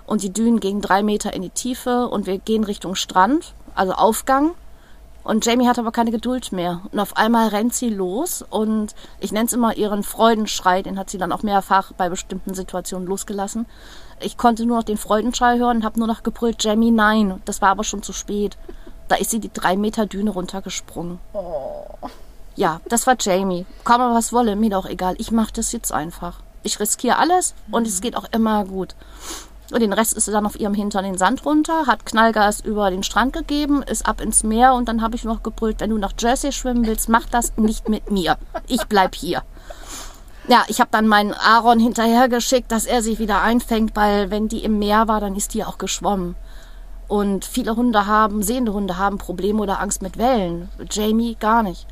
und 0.08 0.24
die 0.24 0.34
Dünen 0.34 0.60
gehen 0.60 0.82
drei 0.82 1.04
Meter 1.04 1.34
in 1.34 1.42
die 1.42 1.52
Tiefe 1.52 2.08
und 2.08 2.26
wir 2.26 2.40
gehen 2.40 2.64
Richtung 2.64 2.96
Strand, 2.96 3.54
also 3.76 3.94
Aufgang. 3.94 4.52
Und 5.24 5.46
Jamie 5.46 5.68
hat 5.68 5.78
aber 5.78 5.92
keine 5.92 6.12
Geduld 6.12 6.52
mehr. 6.52 6.82
Und 6.92 7.00
auf 7.00 7.16
einmal 7.16 7.50
rennt 7.50 7.74
sie 7.74 7.90
los 7.90 8.44
und 8.50 8.96
ich 9.20 9.32
nenne 9.32 9.46
es 9.46 9.54
immer 9.54 9.78
ihren 9.78 10.04
Freudenschrei, 10.04 10.82
den 10.82 10.98
hat 10.98 11.10
sie 11.10 11.18
dann 11.18 11.32
auch 11.32 11.44
mehrfach 11.44 11.92
bei 11.94 12.10
bestimmten 12.10 12.54
Situationen 12.54 13.08
losgelassen 13.08 13.66
ich 14.24 14.38
konnte 14.38 14.66
nur 14.66 14.78
noch 14.78 14.84
den 14.84 14.98
Freudenschrei 14.98 15.58
hören 15.58 15.78
und 15.78 15.84
habe 15.84 16.00
nur 16.00 16.08
noch 16.08 16.24
gebrüllt, 16.24 16.64
Jamie, 16.64 16.92
nein. 16.92 17.42
Das 17.46 17.62
war 17.62 17.70
aber 17.70 17.84
schon 17.84 18.04
zu 18.04 18.14
spät. 18.14 18.58
Da 19.08 19.16
ist 19.16 19.32
sie 19.32 19.40
die 19.40 19.52
drei 19.52 19.76
Meter 19.76 20.06
Düne 20.06 20.32
runtergesprungen. 20.32 21.20
Oh. 21.34 21.86
Ja, 22.56 22.82
das 22.88 23.08
war 23.08 23.16
Jamie. 23.20 23.66
Komme 23.84 24.14
was 24.14 24.32
wolle, 24.32 24.56
mir 24.56 24.70
doch 24.70 24.86
egal. 24.86 25.16
Ich 25.18 25.32
mache 25.32 25.54
das 25.54 25.72
jetzt 25.72 25.92
einfach. 25.92 26.40
Ich 26.64 26.80
riskiere 26.80 27.18
alles 27.18 27.56
und 27.72 27.88
es 27.88 28.02
geht 28.02 28.16
auch 28.16 28.26
immer 28.32 28.66
gut. 28.66 28.96
Und 29.72 29.80
den 29.80 29.94
Rest 29.94 30.14
ist 30.14 30.26
sie 30.26 30.32
dann 30.32 30.46
auf 30.46 30.60
ihrem 30.60 30.74
Hintern 30.74 31.06
in 31.06 31.14
den 31.14 31.18
Sand 31.18 31.46
runter, 31.46 31.88
hat 31.88 32.06
Knallgas 32.06 32.60
über 32.60 32.92
den 32.92 33.04
Strand 33.04 33.34
gegeben, 33.34 33.82
ist 33.84 34.06
ab 34.06 34.20
ins 34.20 34.44
Meer 34.44 34.74
und 34.74 34.88
dann 34.90 35.02
habe 35.02 35.16
ich 35.16 35.24
noch 35.24 35.44
gebrüllt, 35.44 35.80
wenn 35.80 35.92
du 35.92 35.98
nach 35.98 36.14
Jersey 36.20 36.52
schwimmen 36.52 36.86
willst, 36.86 37.08
mach 37.08 37.26
das 37.26 37.56
nicht 37.56 37.88
mit 37.88 38.12
mir. 38.12 38.38
Ich 38.68 38.84
bleib 38.86 39.16
hier. 39.16 39.44
Ja, 40.48 40.64
ich 40.68 40.82
habe 40.82 40.90
dann 40.92 41.08
meinen 41.08 41.34
Aaron 41.34 41.80
hinterhergeschickt, 41.80 42.72
dass 42.72 42.86
er 42.86 43.02
sich 43.02 43.20
wieder 43.20 43.42
einfängt, 43.42 43.96
weil 43.96 44.30
wenn 44.32 44.50
die 44.50 44.64
im 44.64 44.80
Meer 44.80 45.08
war, 45.08 45.22
dann 45.22 45.36
ist 45.36 45.54
die 45.54 45.64
auch 45.64 45.78
geschwommen. 45.78 46.36
Und 47.08 47.46
viele 47.46 47.76
Hunde 47.76 48.08
haben, 48.08 48.42
sehende 48.42 48.74
Hunde 48.74 48.98
haben 48.98 49.18
Probleme 49.18 49.62
oder 49.62 49.80
Angst 49.80 50.02
mit 50.02 50.18
Wellen. 50.18 50.70
Jamie 50.90 51.36
gar 51.36 51.62
nicht. 51.62 51.86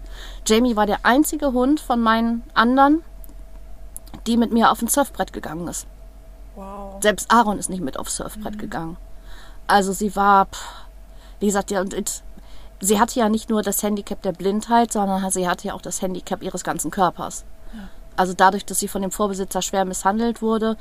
Jamie 0.45 0.75
war 0.75 0.86
der 0.86 1.00
einzige 1.03 1.53
Hund 1.53 1.79
von 1.79 2.01
meinen 2.01 2.43
anderen, 2.53 3.03
die 4.27 4.38
mit 4.38 4.51
mir 4.51 4.71
auf 4.71 4.81
ein 4.81 4.88
Surfbrett 4.88 5.31
gegangen 5.31 5.67
ist. 5.67 5.88
Wow. 6.56 7.01
Selbst 7.01 7.32
Aaron 7.32 7.60
ist 7.60 7.70
nicht 7.70 7.84
mit 7.84 7.98
aufs 7.98 8.18
Surfbrett 8.18 8.56
mhm. 8.56 8.60
gegangen. 8.60 8.98
Also 9.68 9.94
sie 9.94 10.15
war, 10.15 10.48
wie 11.39 11.46
gesagt, 11.46 11.72
ja, 11.72 11.82
und 11.82 12.24
sie 12.82 13.00
hatte 13.00 13.20
ja 13.20 13.29
nicht 13.29 13.50
nur 13.50 13.62
das 13.62 13.84
Handicap 13.84 14.22
der 14.22 14.32
Blindheit, 14.32 14.91
sondern 14.91 15.29
sie 15.32 15.48
hatte 15.48 15.68
ja 15.68 15.74
auch 15.74 15.82
das 15.82 16.01
Handicap 16.01 16.41
ihres 16.41 16.63
ganzen 16.63 16.91
Körpers. 16.91 17.46
Ja. 17.74 17.79
Also 18.15 18.34
dadurch, 18.34 18.65
dass 18.65 18.79
sie 18.79 18.88
von 18.88 19.01
dem 19.01 19.12
Vorbesitzer 19.12 19.62
schwer 19.62 19.86
misshandelt 19.86 20.41
wurde, 20.41 20.77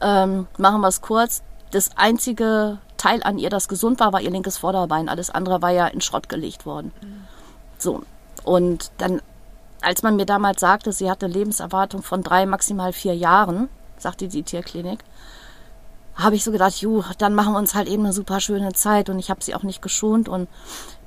ähm, 0.00 0.46
machen 0.58 0.80
wir 0.80 0.88
es 0.88 1.00
kurz. 1.00 1.42
Das 1.70 1.96
einzige 1.96 2.78
Teil 2.96 3.22
an 3.22 3.38
ihr, 3.38 3.50
das 3.50 3.68
gesund 3.68 4.00
war, 4.00 4.12
war 4.12 4.20
ihr 4.20 4.30
linkes 4.30 4.58
Vorderbein. 4.58 5.08
Alles 5.08 5.30
andere 5.30 5.62
war 5.62 5.70
ja 5.70 5.86
in 5.86 6.00
Schrott 6.00 6.28
gelegt 6.28 6.66
worden. 6.66 6.92
Mhm. 7.00 7.24
So. 7.78 8.02
Und 8.44 8.90
dann, 8.98 9.20
als 9.80 10.02
man 10.02 10.16
mir 10.16 10.26
damals 10.26 10.60
sagte, 10.60 10.92
sie 10.92 11.10
hat 11.10 11.22
eine 11.22 11.32
Lebenserwartung 11.32 12.02
von 12.02 12.22
drei, 12.22 12.46
maximal 12.46 12.92
vier 12.92 13.14
Jahren, 13.14 13.68
sagte 14.02 14.28
die 14.28 14.42
Tierklinik, 14.42 15.00
habe 16.14 16.36
ich 16.36 16.44
so 16.44 16.52
gedacht, 16.52 16.76
ju, 16.76 17.02
dann 17.18 17.34
machen 17.34 17.54
wir 17.54 17.58
uns 17.58 17.74
halt 17.74 17.88
eben 17.88 18.04
eine 18.04 18.12
super 18.12 18.40
schöne 18.40 18.72
Zeit 18.72 19.08
und 19.08 19.18
ich 19.18 19.30
habe 19.30 19.42
sie 19.42 19.54
auch 19.54 19.62
nicht 19.62 19.82
geschont 19.82 20.28
und 20.28 20.48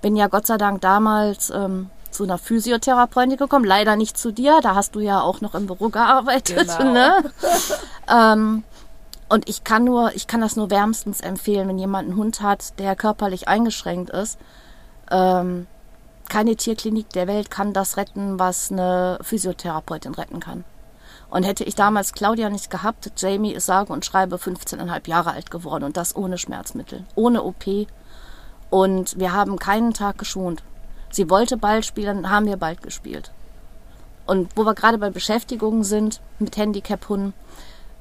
bin 0.01 0.15
ja 0.15 0.27
Gott 0.27 0.47
sei 0.47 0.57
Dank 0.57 0.81
damals 0.81 1.51
ähm, 1.51 1.89
zu 2.09 2.23
einer 2.23 2.37
Physiotherapeutin 2.37 3.37
gekommen, 3.37 3.65
leider 3.65 3.95
nicht 3.95 4.17
zu 4.17 4.31
dir, 4.31 4.59
da 4.61 4.73
hast 4.73 4.95
du 4.95 4.99
ja 4.99 5.21
auch 5.21 5.41
noch 5.41 5.53
im 5.53 5.67
Büro 5.67 5.89
gearbeitet, 5.89 6.69
genau. 6.77 6.93
ne? 6.93 7.23
ähm, 8.09 8.63
und 9.27 9.49
ich 9.49 9.63
kann 9.63 9.83
nur, 9.83 10.15
ich 10.15 10.27
kann 10.27 10.41
das 10.41 10.55
nur 10.55 10.69
wärmstens 10.69 11.21
empfehlen, 11.21 11.67
wenn 11.67 11.79
jemand 11.79 12.09
einen 12.09 12.17
Hund 12.17 12.41
hat, 12.41 12.79
der 12.79 12.95
körperlich 12.95 13.47
eingeschränkt 13.47 14.11
ist. 14.11 14.39
Ähm, 15.11 15.67
keine 16.29 16.55
Tierklinik 16.55 17.09
der 17.09 17.27
Welt 17.27 17.51
kann 17.51 17.73
das 17.73 17.97
retten, 17.97 18.39
was 18.39 18.71
eine 18.71 19.19
Physiotherapeutin 19.21 20.13
retten 20.13 20.39
kann. 20.39 20.63
Und 21.35 21.43
hätte 21.43 21.65
ich 21.65 21.75
damals 21.75 22.13
Claudia 22.13 22.49
nicht 22.49 22.69
gehabt, 22.69 23.11
Jamie 23.17 23.51
ist 23.51 23.65
sage 23.65 23.91
und 23.91 24.05
schreibe 24.05 24.37
15,5 24.37 25.09
Jahre 25.09 25.33
alt 25.33 25.51
geworden 25.51 25.83
und 25.83 25.97
das 25.97 26.15
ohne 26.15 26.37
Schmerzmittel, 26.37 27.03
ohne 27.13 27.43
OP. 27.43 27.65
Und 28.69 29.19
wir 29.19 29.33
haben 29.33 29.59
keinen 29.59 29.93
Tag 29.93 30.17
geschont. 30.17 30.63
Sie 31.11 31.29
wollte 31.29 31.57
Ball 31.57 31.83
spielen, 31.83 32.29
haben 32.29 32.45
wir 32.45 32.55
bald 32.55 32.81
gespielt. 32.81 33.33
Und 34.25 34.49
wo 34.55 34.63
wir 34.63 34.75
gerade 34.75 34.97
bei 34.97 35.09
Beschäftigungen 35.09 35.83
sind 35.83 36.21
mit 36.39 36.55
Handicap-Hunden, 36.55 37.33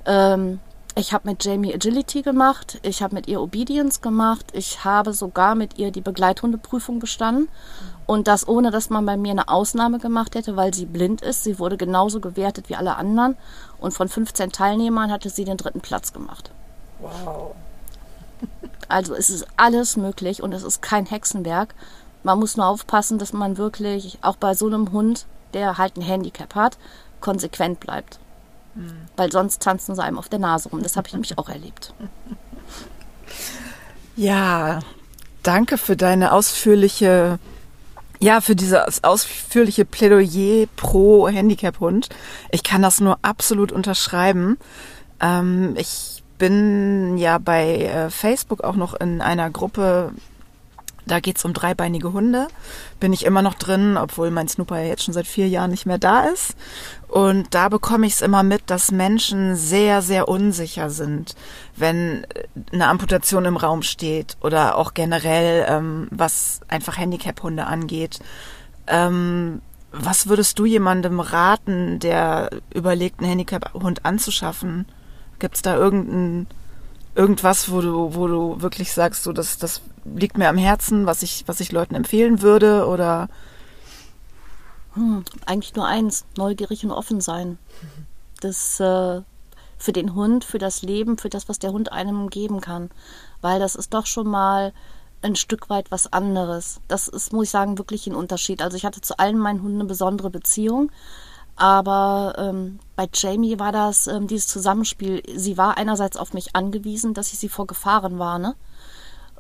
ähm, 0.06 0.60
ich 0.96 1.12
habe 1.12 1.28
mit 1.28 1.44
Jamie 1.44 1.74
Agility 1.74 2.22
gemacht, 2.22 2.78
ich 2.82 3.02
habe 3.02 3.16
mit 3.16 3.26
ihr 3.26 3.40
Obedience 3.40 4.00
gemacht, 4.00 4.46
ich 4.52 4.84
habe 4.84 5.12
sogar 5.12 5.54
mit 5.56 5.76
ihr 5.78 5.90
die 5.90 6.00
Begleithundeprüfung 6.00 7.00
bestanden. 7.00 7.48
Und 8.06 8.28
das 8.28 8.46
ohne, 8.46 8.70
dass 8.70 8.90
man 8.90 9.06
bei 9.06 9.16
mir 9.16 9.30
eine 9.30 9.48
Ausnahme 9.48 9.98
gemacht 9.98 10.34
hätte, 10.34 10.56
weil 10.56 10.74
sie 10.74 10.84
blind 10.84 11.22
ist. 11.22 11.42
Sie 11.42 11.58
wurde 11.58 11.76
genauso 11.76 12.20
gewertet 12.20 12.68
wie 12.68 12.76
alle 12.76 12.96
anderen. 12.96 13.36
Und 13.78 13.94
von 13.94 14.08
15 14.08 14.52
Teilnehmern 14.52 15.10
hatte 15.10 15.30
sie 15.30 15.44
den 15.44 15.56
dritten 15.56 15.80
Platz 15.80 16.12
gemacht. 16.12 16.50
Wow. 17.00 17.54
Also 18.88 19.14
es 19.14 19.30
ist 19.30 19.46
alles 19.56 19.96
möglich 19.96 20.42
und 20.42 20.52
es 20.52 20.62
ist 20.62 20.82
kein 20.82 21.06
Hexenwerk. 21.06 21.74
Man 22.22 22.38
muss 22.38 22.56
nur 22.56 22.66
aufpassen, 22.66 23.18
dass 23.18 23.32
man 23.32 23.56
wirklich 23.56 24.18
auch 24.20 24.36
bei 24.36 24.54
so 24.54 24.66
einem 24.66 24.92
Hund, 24.92 25.26
der 25.54 25.78
halt 25.78 25.96
ein 25.96 26.02
Handicap 26.02 26.54
hat, 26.54 26.76
konsequent 27.20 27.80
bleibt. 27.80 28.18
Mhm. 28.74 28.92
Weil 29.16 29.30
sonst 29.30 29.62
tanzen 29.62 29.94
sie 29.94 30.02
einem 30.02 30.18
auf 30.18 30.28
der 30.28 30.38
Nase 30.38 30.68
rum. 30.68 30.82
Das 30.82 30.96
habe 30.96 31.06
ich 31.06 31.12
nämlich 31.12 31.38
auch 31.38 31.48
erlebt. 31.48 31.94
Ja, 34.16 34.80
danke 35.42 35.78
für 35.78 35.96
deine 35.96 36.32
ausführliche 36.32 37.38
ja, 38.20 38.40
für 38.40 38.56
dieses 38.56 39.04
ausführliche 39.04 39.84
Plädoyer 39.84 40.66
pro 40.76 41.28
Handicap-Hund. 41.28 42.08
Ich 42.50 42.62
kann 42.62 42.80
das 42.80 43.00
nur 43.00 43.18
absolut 43.22 43.72
unterschreiben. 43.72 44.56
Ähm, 45.20 45.74
ich 45.76 46.22
bin 46.38 47.18
ja 47.18 47.38
bei 47.38 47.82
äh, 47.82 48.10
Facebook 48.10 48.64
auch 48.64 48.76
noch 48.76 48.94
in 48.94 49.20
einer 49.20 49.50
Gruppe 49.50 50.12
da 51.06 51.20
geht's 51.20 51.44
um 51.44 51.52
dreibeinige 51.52 52.12
Hunde. 52.12 52.49
Bin 53.00 53.12
ich 53.12 53.25
immer 53.25 53.42
noch 53.42 53.54
drin, 53.54 53.96
obwohl 53.96 54.30
mein 54.30 54.49
Snooper 54.49 54.78
ja 54.80 54.88
jetzt 54.88 55.04
schon 55.04 55.14
seit 55.14 55.26
vier 55.26 55.49
Jahren 55.49 55.70
nicht 55.70 55.87
mehr 55.87 55.99
da 55.99 56.25
ist. 56.25 56.54
Und 57.08 57.54
da 57.54 57.68
bekomme 57.68 58.06
ich 58.06 58.14
es 58.14 58.23
immer 58.23 58.42
mit, 58.42 58.62
dass 58.66 58.90
Menschen 58.90 59.56
sehr, 59.56 60.02
sehr 60.02 60.28
unsicher 60.28 60.90
sind, 60.90 61.34
wenn 61.76 62.26
eine 62.73 62.88
Amputation 62.88 63.44
im 63.44 63.56
Raum 63.56 63.82
steht 63.82 64.37
oder 64.40 64.76
auch 64.76 64.94
generell, 64.94 65.66
ähm, 65.68 66.08
was 66.11 66.61
einfach 66.68 66.96
Handicap-Hunde 66.96 67.66
angeht. 67.66 68.20
Ähm, 68.87 69.61
was 69.92 70.28
würdest 70.28 70.58
du 70.58 70.64
jemandem 70.64 71.20
raten, 71.20 72.00
der 72.00 72.50
überlegt, 72.73 73.20
einen 73.20 73.28
Handicap-Hund 73.28 74.04
anzuschaffen? 74.04 74.87
Gibt's 75.38 75.62
da 75.62 75.76
irgendein 75.76 76.46
irgendwas, 77.14 77.70
wo 77.70 77.80
du, 77.80 78.14
wo 78.14 78.26
du 78.26 78.61
wirklich 78.61 78.92
sagst, 78.92 79.23
so 79.23 79.32
das, 79.32 79.58
das 79.58 79.80
liegt 80.04 80.38
mir 80.38 80.49
am 80.49 80.58
Herzen, 80.58 81.06
was 81.06 81.23
ich, 81.23 81.44
was 81.46 81.61
ich 81.61 81.73
Leuten 81.73 81.94
empfehlen 81.94 82.42
würde 82.42 82.87
oder? 82.87 83.28
Hm, 84.94 85.25
eigentlich 85.46 85.75
nur 85.75 85.87
eins: 85.87 86.25
neugierig 86.37 86.84
und 86.84 86.92
offen 86.92 87.20
sein. 87.20 87.58
Das 88.40 88.78
äh, 88.80 89.23
für 89.78 89.92
den 89.92 90.14
Hund, 90.14 90.44
für 90.44 90.58
das 90.58 90.82
Leben, 90.82 91.18
für 91.18 91.28
das, 91.28 91.49
was 91.49 91.58
der 91.58 91.73
Hund 91.73 91.92
einem 91.92 92.30
geben 92.30 92.61
kann, 92.61 92.90
weil 93.40 93.61
das 93.61 93.75
ist 93.75 93.92
doch 93.94 94.06
schon 94.06 94.26
mal 94.26 94.73
ein 95.23 95.37
Stück 95.37 95.70
weit 95.70 95.90
was 95.90 96.12
anderes. 96.12 96.80
Das 96.87 97.08
ist, 97.08 97.32
muss 97.32 97.44
ich 97.44 97.50
sagen, 97.50 97.78
wirklich 97.78 98.06
ein 98.06 98.14
Unterschied. 98.14 98.62
Also 98.62 98.76
ich 98.76 98.84
hatte 98.84 99.00
zu 99.00 99.18
allen 99.18 99.38
meinen 99.38 99.62
Hunden 99.62 99.80
eine 99.80 99.88
besondere 99.88 100.30
Beziehung. 100.30 100.90
Aber 101.56 102.34
ähm, 102.37 102.80
bei 102.96 103.08
Jamie 103.12 103.58
war 103.58 103.73
das 103.73 104.06
ähm, 104.06 104.26
dieses 104.26 104.49
Zusammenspiel. 104.49 105.23
Sie 105.37 105.56
war 105.56 105.76
einerseits 105.76 106.16
auf 106.16 106.34
mich 106.34 106.54
angewiesen, 106.56 107.14
dass 107.14 107.32
ich 107.32 107.38
sie 107.38 107.49
vor 107.49 107.66
Gefahren 107.66 108.18
warne. 108.18 108.54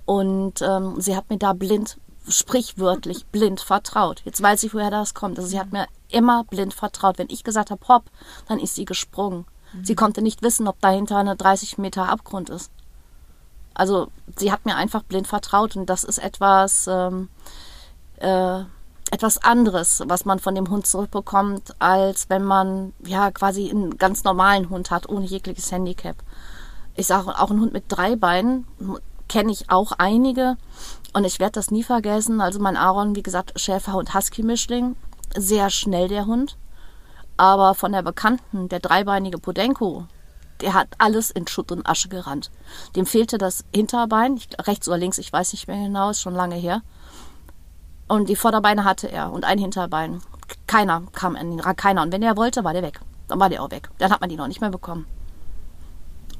Und 0.06 0.60
ähm, 0.62 1.00
sie 1.00 1.16
hat 1.16 1.30
mir 1.30 1.38
da 1.38 1.52
blind, 1.52 1.98
sprichwörtlich 2.28 3.26
blind 3.26 3.60
vertraut. 3.60 4.22
Jetzt 4.24 4.42
weiß 4.42 4.62
ich, 4.64 4.74
woher 4.74 4.90
das 4.90 5.14
kommt. 5.14 5.38
Also 5.38 5.48
sie 5.48 5.60
hat 5.60 5.72
mir 5.72 5.86
immer 6.08 6.44
blind 6.44 6.74
vertraut. 6.74 7.18
Wenn 7.18 7.30
ich 7.30 7.44
gesagt 7.44 7.70
habe, 7.70 7.86
hopp, 7.88 8.04
dann 8.48 8.58
ist 8.58 8.74
sie 8.74 8.84
gesprungen. 8.84 9.46
Mhm. 9.72 9.84
Sie 9.84 9.94
konnte 9.94 10.22
nicht 10.22 10.42
wissen, 10.42 10.68
ob 10.68 10.80
dahinter 10.80 11.16
eine 11.16 11.36
30 11.36 11.78
Meter 11.78 12.08
Abgrund 12.08 12.50
ist. 12.50 12.70
Also 13.74 14.08
sie 14.36 14.52
hat 14.52 14.64
mir 14.64 14.76
einfach 14.76 15.02
blind 15.02 15.26
vertraut 15.26 15.76
und 15.76 15.86
das 15.86 16.04
ist 16.04 16.18
etwas, 16.18 16.86
ähm, 16.86 17.28
äh, 18.18 18.60
etwas 19.10 19.38
anderes, 19.42 20.02
was 20.06 20.24
man 20.24 20.38
von 20.38 20.54
dem 20.54 20.70
Hund 20.70 20.86
zurückbekommt, 20.86 21.74
als 21.80 22.30
wenn 22.30 22.44
man 22.44 22.92
ja 23.04 23.30
quasi 23.32 23.68
einen 23.70 23.98
ganz 23.98 24.22
normalen 24.24 24.70
Hund 24.70 24.90
hat, 24.90 25.08
ohne 25.08 25.26
jegliches 25.26 25.72
Handicap. 25.72 26.16
Ich 26.94 27.08
sage 27.08 27.36
auch 27.38 27.50
ein 27.50 27.60
Hund 27.60 27.72
mit 27.72 27.84
drei 27.88 28.14
Beinen 28.14 28.66
kenne 29.28 29.52
ich 29.52 29.70
auch 29.70 29.92
einige 29.98 30.56
und 31.12 31.24
ich 31.24 31.40
werde 31.40 31.52
das 31.52 31.70
nie 31.70 31.82
vergessen. 31.82 32.40
Also 32.40 32.58
mein 32.60 32.76
Aaron, 32.76 33.16
wie 33.16 33.22
gesagt, 33.22 33.58
Schäfer 33.58 33.96
und 33.96 34.14
Husky-Mischling, 34.14 34.96
sehr 35.36 35.70
schnell 35.70 36.08
der 36.08 36.26
Hund, 36.26 36.56
aber 37.36 37.74
von 37.74 37.92
der 37.92 38.02
Bekannten, 38.02 38.68
der 38.68 38.80
dreibeinige 38.80 39.38
Podenko, 39.38 40.06
der 40.60 40.74
hat 40.74 40.88
alles 40.98 41.30
in 41.30 41.46
Schutt 41.46 41.72
und 41.72 41.86
Asche 41.86 42.08
gerannt. 42.08 42.50
Dem 42.96 43.06
fehlte 43.06 43.38
das 43.38 43.64
Hinterbein, 43.74 44.40
rechts 44.60 44.88
oder 44.88 44.98
links, 44.98 45.18
ich 45.18 45.32
weiß 45.32 45.52
nicht 45.52 45.66
mehr 45.66 45.82
genau, 45.82 46.10
ist 46.10 46.20
schon 46.20 46.34
lange 46.34 46.56
her. 46.56 46.82
Und 48.06 48.28
die 48.28 48.36
Vorderbeine 48.36 48.84
hatte 48.84 49.10
er 49.10 49.32
und 49.32 49.44
ein 49.44 49.58
Hinterbein. 49.58 50.20
Keiner 50.66 51.02
kam 51.12 51.36
an 51.36 51.52
ihn 51.52 51.60
ran, 51.60 51.76
keiner. 51.76 52.02
Und 52.02 52.12
wenn 52.12 52.22
er 52.22 52.36
wollte, 52.36 52.62
war 52.62 52.72
der 52.72 52.82
weg. 52.82 53.00
Dann 53.28 53.40
war 53.40 53.48
der 53.48 53.62
auch 53.62 53.70
weg. 53.70 53.88
Dann 53.98 54.10
hat 54.10 54.20
man 54.20 54.28
die 54.28 54.36
noch 54.36 54.46
nicht 54.46 54.60
mehr 54.60 54.70
bekommen. 54.70 55.06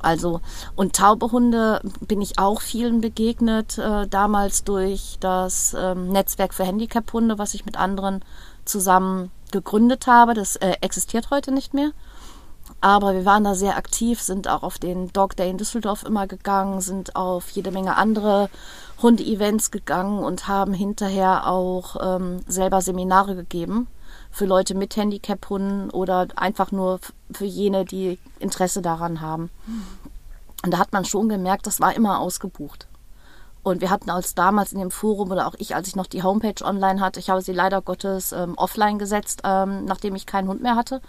Also, 0.05 0.41
und 0.77 0.95
taube 0.95 1.33
Hunde 1.33 1.81
bin 2.01 2.21
ich 2.21 2.39
auch 2.39 2.61
vielen 2.61 3.01
begegnet, 3.01 3.79
äh, 3.79 4.07
damals 4.07 4.65
durch 4.65 5.17
das 5.21 5.75
ähm, 5.79 6.11
Netzwerk 6.11 6.53
für 6.55 6.65
Handicap-Hunde, 6.65 7.39
was 7.39 7.55
ich 7.55 7.65
mit 7.65 7.79
anderen 7.79 8.25
zusammen 8.65 9.31
gegründet 9.51 10.07
habe. 10.07 10.35
Das 10.35 10.57
äh, 10.57 10.75
existiert 10.81 11.31
heute 11.31 11.53
nicht 11.53 11.75
mehr. 11.75 11.93
Aber 12.81 13.15
wir 13.15 13.25
waren 13.25 13.45
da 13.45 13.55
sehr 13.55 13.77
aktiv, 13.77 14.21
sind 14.21 14.49
auch 14.49 14.63
auf 14.63 14.79
den 14.79 15.13
Dog 15.13 15.37
Day 15.37 15.51
in 15.51 15.59
Düsseldorf 15.59 16.03
immer 16.05 16.27
gegangen, 16.27 16.81
sind 16.81 17.17
auf 17.17 17.51
jede 17.51 17.71
Menge 17.71 17.97
andere 17.97 18.51
Hunde-Events 19.03 19.71
gegangen 19.71 20.23
und 20.23 20.49
haben 20.49 20.75
hinterher 20.75 21.47
auch 21.47 21.97
ähm, 22.01 22.41
selber 22.47 22.81
Seminare 22.81 23.37
gegeben 23.37 23.89
für 24.35 24.47
Leute 24.47 24.75
mit 24.75 24.97
Handicap-Hunden 24.97 25.91
oder 25.91 26.27
einfach 26.35 26.73
nur 26.73 26.99
für 27.31 27.45
jene, 27.45 27.85
die 27.85 28.19
Interesse 28.41 28.83
daran 28.83 29.21
haben. 29.21 29.49
Und 30.65 30.73
da 30.73 30.79
hat 30.79 30.93
man 30.93 31.05
schon 31.05 31.29
gemerkt, 31.29 31.69
das 31.69 31.81
war 31.81 31.95
immer 31.95 32.19
ausgebucht. 32.19 32.89
Und 33.63 33.81
wir 33.81 33.91
hatten 33.91 34.11
als 34.11 34.35
damals 34.35 34.73
in 34.73 34.81
dem 34.81 34.91
Forum 34.91 35.31
oder 35.31 35.47
auch 35.47 35.55
ich, 35.59 35.77
als 35.77 35.87
ich 35.87 35.95
noch 35.95 36.09
die 36.09 36.25
Homepage 36.25 36.65
online 36.65 37.01
hatte, 37.01 37.21
ich 37.21 37.31
habe 37.31 37.43
sie 37.43 37.53
leider 37.53 37.81
Gottes 37.81 38.33
ähm, 38.33 38.55
offline 38.57 38.99
gesetzt, 38.99 39.43
ähm, 39.45 39.85
nachdem 39.85 40.17
ich 40.17 40.27
keinen 40.27 40.49
Hund 40.49 40.63
mehr 40.63 40.75
hatte. 40.75 41.01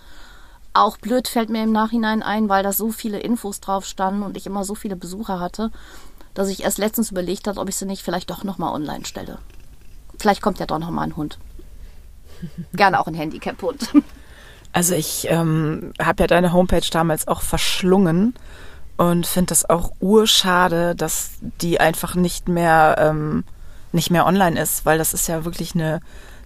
Auch 0.75 0.97
blöd 0.97 1.27
fällt 1.27 1.49
mir 1.49 1.63
im 1.63 1.71
Nachhinein 1.71 2.21
ein, 2.21 2.47
weil 2.47 2.61
da 2.61 2.73
so 2.73 2.91
viele 2.91 3.19
Infos 3.19 3.59
drauf 3.59 3.85
standen 3.85 4.21
und 4.21 4.37
ich 4.37 4.45
immer 4.45 4.63
so 4.63 4.75
viele 4.75 4.95
Besucher 4.95 5.39
hatte, 5.39 5.71
dass 6.35 6.47
ich 6.49 6.63
erst 6.63 6.77
letztens 6.77 7.09
überlegt 7.09 7.47
habe, 7.47 7.59
ob 7.59 7.69
ich 7.69 7.75
sie 7.75 7.85
nicht 7.87 8.03
vielleicht 8.03 8.29
doch 8.29 8.43
nochmal 8.43 8.73
online 8.73 9.05
stelle. 9.05 9.39
Vielleicht 10.19 10.43
kommt 10.43 10.59
ja 10.59 10.67
doch 10.67 10.79
nochmal 10.79 11.07
ein 11.07 11.15
Hund. 11.15 11.39
Gerne 12.73 12.99
auch 12.99 13.07
ein 13.07 13.13
Handicap-Hund. 13.13 13.89
Also 14.73 14.93
ich 14.93 15.27
ähm, 15.29 15.93
habe 16.01 16.23
ja 16.23 16.27
deine 16.27 16.51
Homepage 16.51 16.85
damals 16.91 17.29
auch 17.29 17.41
verschlungen 17.41 18.33
und 18.97 19.25
finde 19.25 19.47
das 19.47 19.69
auch 19.69 19.91
urschade, 20.01 20.95
dass 20.95 21.31
die 21.61 21.79
einfach 21.79 22.15
nicht 22.15 22.49
mehr 22.49 22.97
ähm, 22.99 23.45
nicht 23.93 24.11
mehr 24.11 24.25
online 24.25 24.59
ist, 24.59 24.85
weil 24.85 24.97
das 24.97 25.13
ist 25.13 25.27
ja 25.27 25.45
wirklich 25.45 25.75
eine 25.75 26.01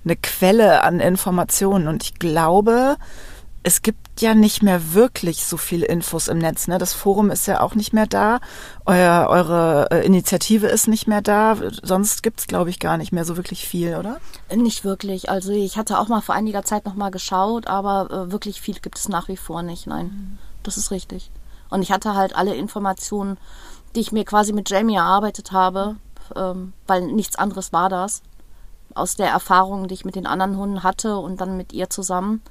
eine 0.06 0.16
Quelle 0.16 0.84
an 0.84 1.00
Informationen 1.00 1.88
und 1.88 2.04
ich 2.04 2.20
glaube, 2.20 2.98
es 3.64 3.82
gibt 3.82 4.22
ja 4.22 4.34
nicht 4.34 4.64
mehr 4.64 4.94
wirklich 4.94 5.46
so 5.46 5.58
viele 5.58 5.86
Infos 5.86 6.28
im 6.28 6.38
Netz. 6.38 6.68
Ne? 6.68 6.78
Das 6.78 6.94
Forum 6.94 7.30
ist 7.30 7.46
ja 7.48 7.62
auch 7.62 7.76
nicht 7.76 7.94
mehr 7.94 8.08
da. 8.08 8.40
Euer, 8.86 9.28
eure 9.30 9.90
äh, 9.92 10.06
Initiative 10.06 10.68
ist 10.68 10.88
nicht 10.88 11.08
mehr 11.08 11.22
da. 11.22 11.58
Sonst 11.84 12.24
gibt's 12.24 12.48
glaube 12.48 12.70
ich, 12.70 12.80
gar 12.80 12.98
nicht 12.98 13.12
mehr 13.12 13.26
so 13.26 13.38
wirklich 13.38 13.68
viel, 13.68 13.96
oder? 13.98 14.20
Nicht 14.54 14.84
wirklich. 14.84 15.30
Also 15.30 15.52
ich 15.52 15.78
hatte 15.78 16.00
auch 16.00 16.08
mal 16.08 16.22
vor 16.22 16.36
einiger 16.36 16.64
Zeit 16.64 16.86
noch 16.86 16.96
mal 16.96 17.10
geschaut, 17.10 17.68
aber 17.68 18.10
äh, 18.12 18.32
wirklich 18.32 18.62
viel 18.62 18.80
gibt 18.80 18.98
es 18.98 19.10
nach 19.10 19.28
wie 19.28 19.38
vor 19.38 19.62
nicht. 19.62 19.88
Nein, 19.88 20.06
mhm. 20.06 20.38
das 20.64 20.78
ist 20.78 20.92
richtig. 20.92 21.30
Und 21.70 21.82
ich 21.82 21.92
hatte 21.92 22.16
halt 22.16 22.36
alle 22.36 22.56
Informationen, 22.56 23.38
die 23.96 24.00
ich 24.00 24.12
mir 24.12 24.26
quasi 24.26 24.54
mit 24.54 24.70
Jamie 24.70 24.96
erarbeitet 24.96 25.52
habe, 25.52 25.98
ähm, 26.36 26.74
weil 26.88 27.02
nichts 27.02 27.36
anderes 27.36 27.74
war 27.74 27.90
das. 27.90 28.22
Aus 28.96 29.16
der 29.16 29.30
Erfahrung, 29.30 29.88
die 29.88 29.94
ich 29.94 30.06
mit 30.06 30.16
den 30.16 30.26
anderen 30.26 30.58
Hunden 30.58 30.84
hatte 30.84 31.18
und 31.18 31.42
dann 31.42 31.58
mit 31.58 31.74
ihr 31.74 31.90
zusammen, 31.90 32.42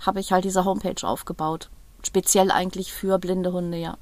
habe 0.00 0.20
ich 0.20 0.32
halt 0.32 0.44
diese 0.44 0.64
Homepage 0.64 1.06
aufgebaut. 1.06 1.68
Speziell 2.04 2.50
eigentlich 2.50 2.92
für 2.92 3.18
blinde 3.18 3.52
Hunde, 3.52 3.78
ja. 3.78 3.96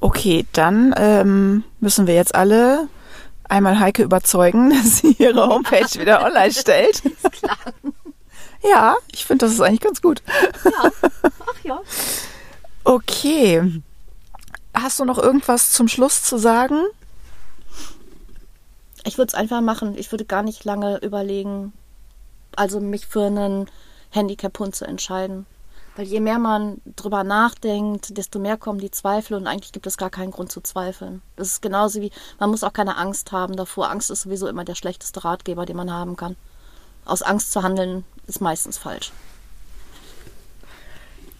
Okay, 0.00 0.46
dann 0.52 0.94
ähm, 0.96 1.64
müssen 1.80 2.06
wir 2.06 2.14
jetzt 2.14 2.34
alle 2.34 2.88
einmal 3.48 3.80
Heike 3.80 4.02
überzeugen, 4.02 4.70
dass 4.82 4.98
sie 4.98 5.16
ihre 5.18 5.48
Homepage 5.48 5.98
wieder 5.98 6.24
online 6.24 6.52
stellt. 6.52 7.04
Ist 7.04 7.32
klar. 7.32 7.58
Ja, 8.62 8.96
ich 9.12 9.24
finde, 9.24 9.46
das 9.46 9.54
ist 9.54 9.60
eigentlich 9.60 9.80
ganz 9.80 10.02
gut. 10.02 10.22
Ja. 10.64 10.90
Ach 11.22 11.64
ja. 11.64 11.80
Okay. 12.84 13.82
Hast 14.74 14.98
du 14.98 15.04
noch 15.04 15.18
irgendwas 15.18 15.72
zum 15.72 15.88
Schluss 15.88 16.22
zu 16.22 16.38
sagen? 16.38 16.84
Ich 19.04 19.16
würde 19.16 19.28
es 19.28 19.34
einfach 19.34 19.60
machen. 19.60 19.96
Ich 19.96 20.12
würde 20.12 20.24
gar 20.24 20.42
nicht 20.42 20.64
lange 20.64 20.98
überlegen, 20.98 21.72
also 22.58 22.80
mich 22.80 23.06
für 23.06 23.24
einen 23.24 23.70
Handicap-Hund 24.10 24.74
zu 24.74 24.86
entscheiden. 24.86 25.46
Weil 25.96 26.06
je 26.06 26.20
mehr 26.20 26.38
man 26.38 26.80
drüber 26.96 27.24
nachdenkt, 27.24 28.16
desto 28.16 28.38
mehr 28.38 28.56
kommen 28.56 28.78
die 28.78 28.90
Zweifel 28.90 29.34
und 29.34 29.46
eigentlich 29.46 29.72
gibt 29.72 29.86
es 29.86 29.96
gar 29.96 30.10
keinen 30.10 30.30
Grund 30.30 30.52
zu 30.52 30.60
zweifeln. 30.60 31.22
Das 31.34 31.48
ist 31.48 31.62
genauso 31.62 32.00
wie, 32.00 32.12
man 32.38 32.50
muss 32.50 32.62
auch 32.62 32.72
keine 32.72 32.96
Angst 32.96 33.32
haben 33.32 33.56
davor. 33.56 33.90
Angst 33.90 34.10
ist 34.10 34.22
sowieso 34.22 34.46
immer 34.46 34.64
der 34.64 34.76
schlechteste 34.76 35.24
Ratgeber, 35.24 35.66
den 35.66 35.76
man 35.76 35.92
haben 35.92 36.16
kann. 36.16 36.36
Aus 37.04 37.22
Angst 37.22 37.52
zu 37.52 37.62
handeln 37.62 38.04
ist 38.26 38.40
meistens 38.40 38.78
falsch. 38.78 39.10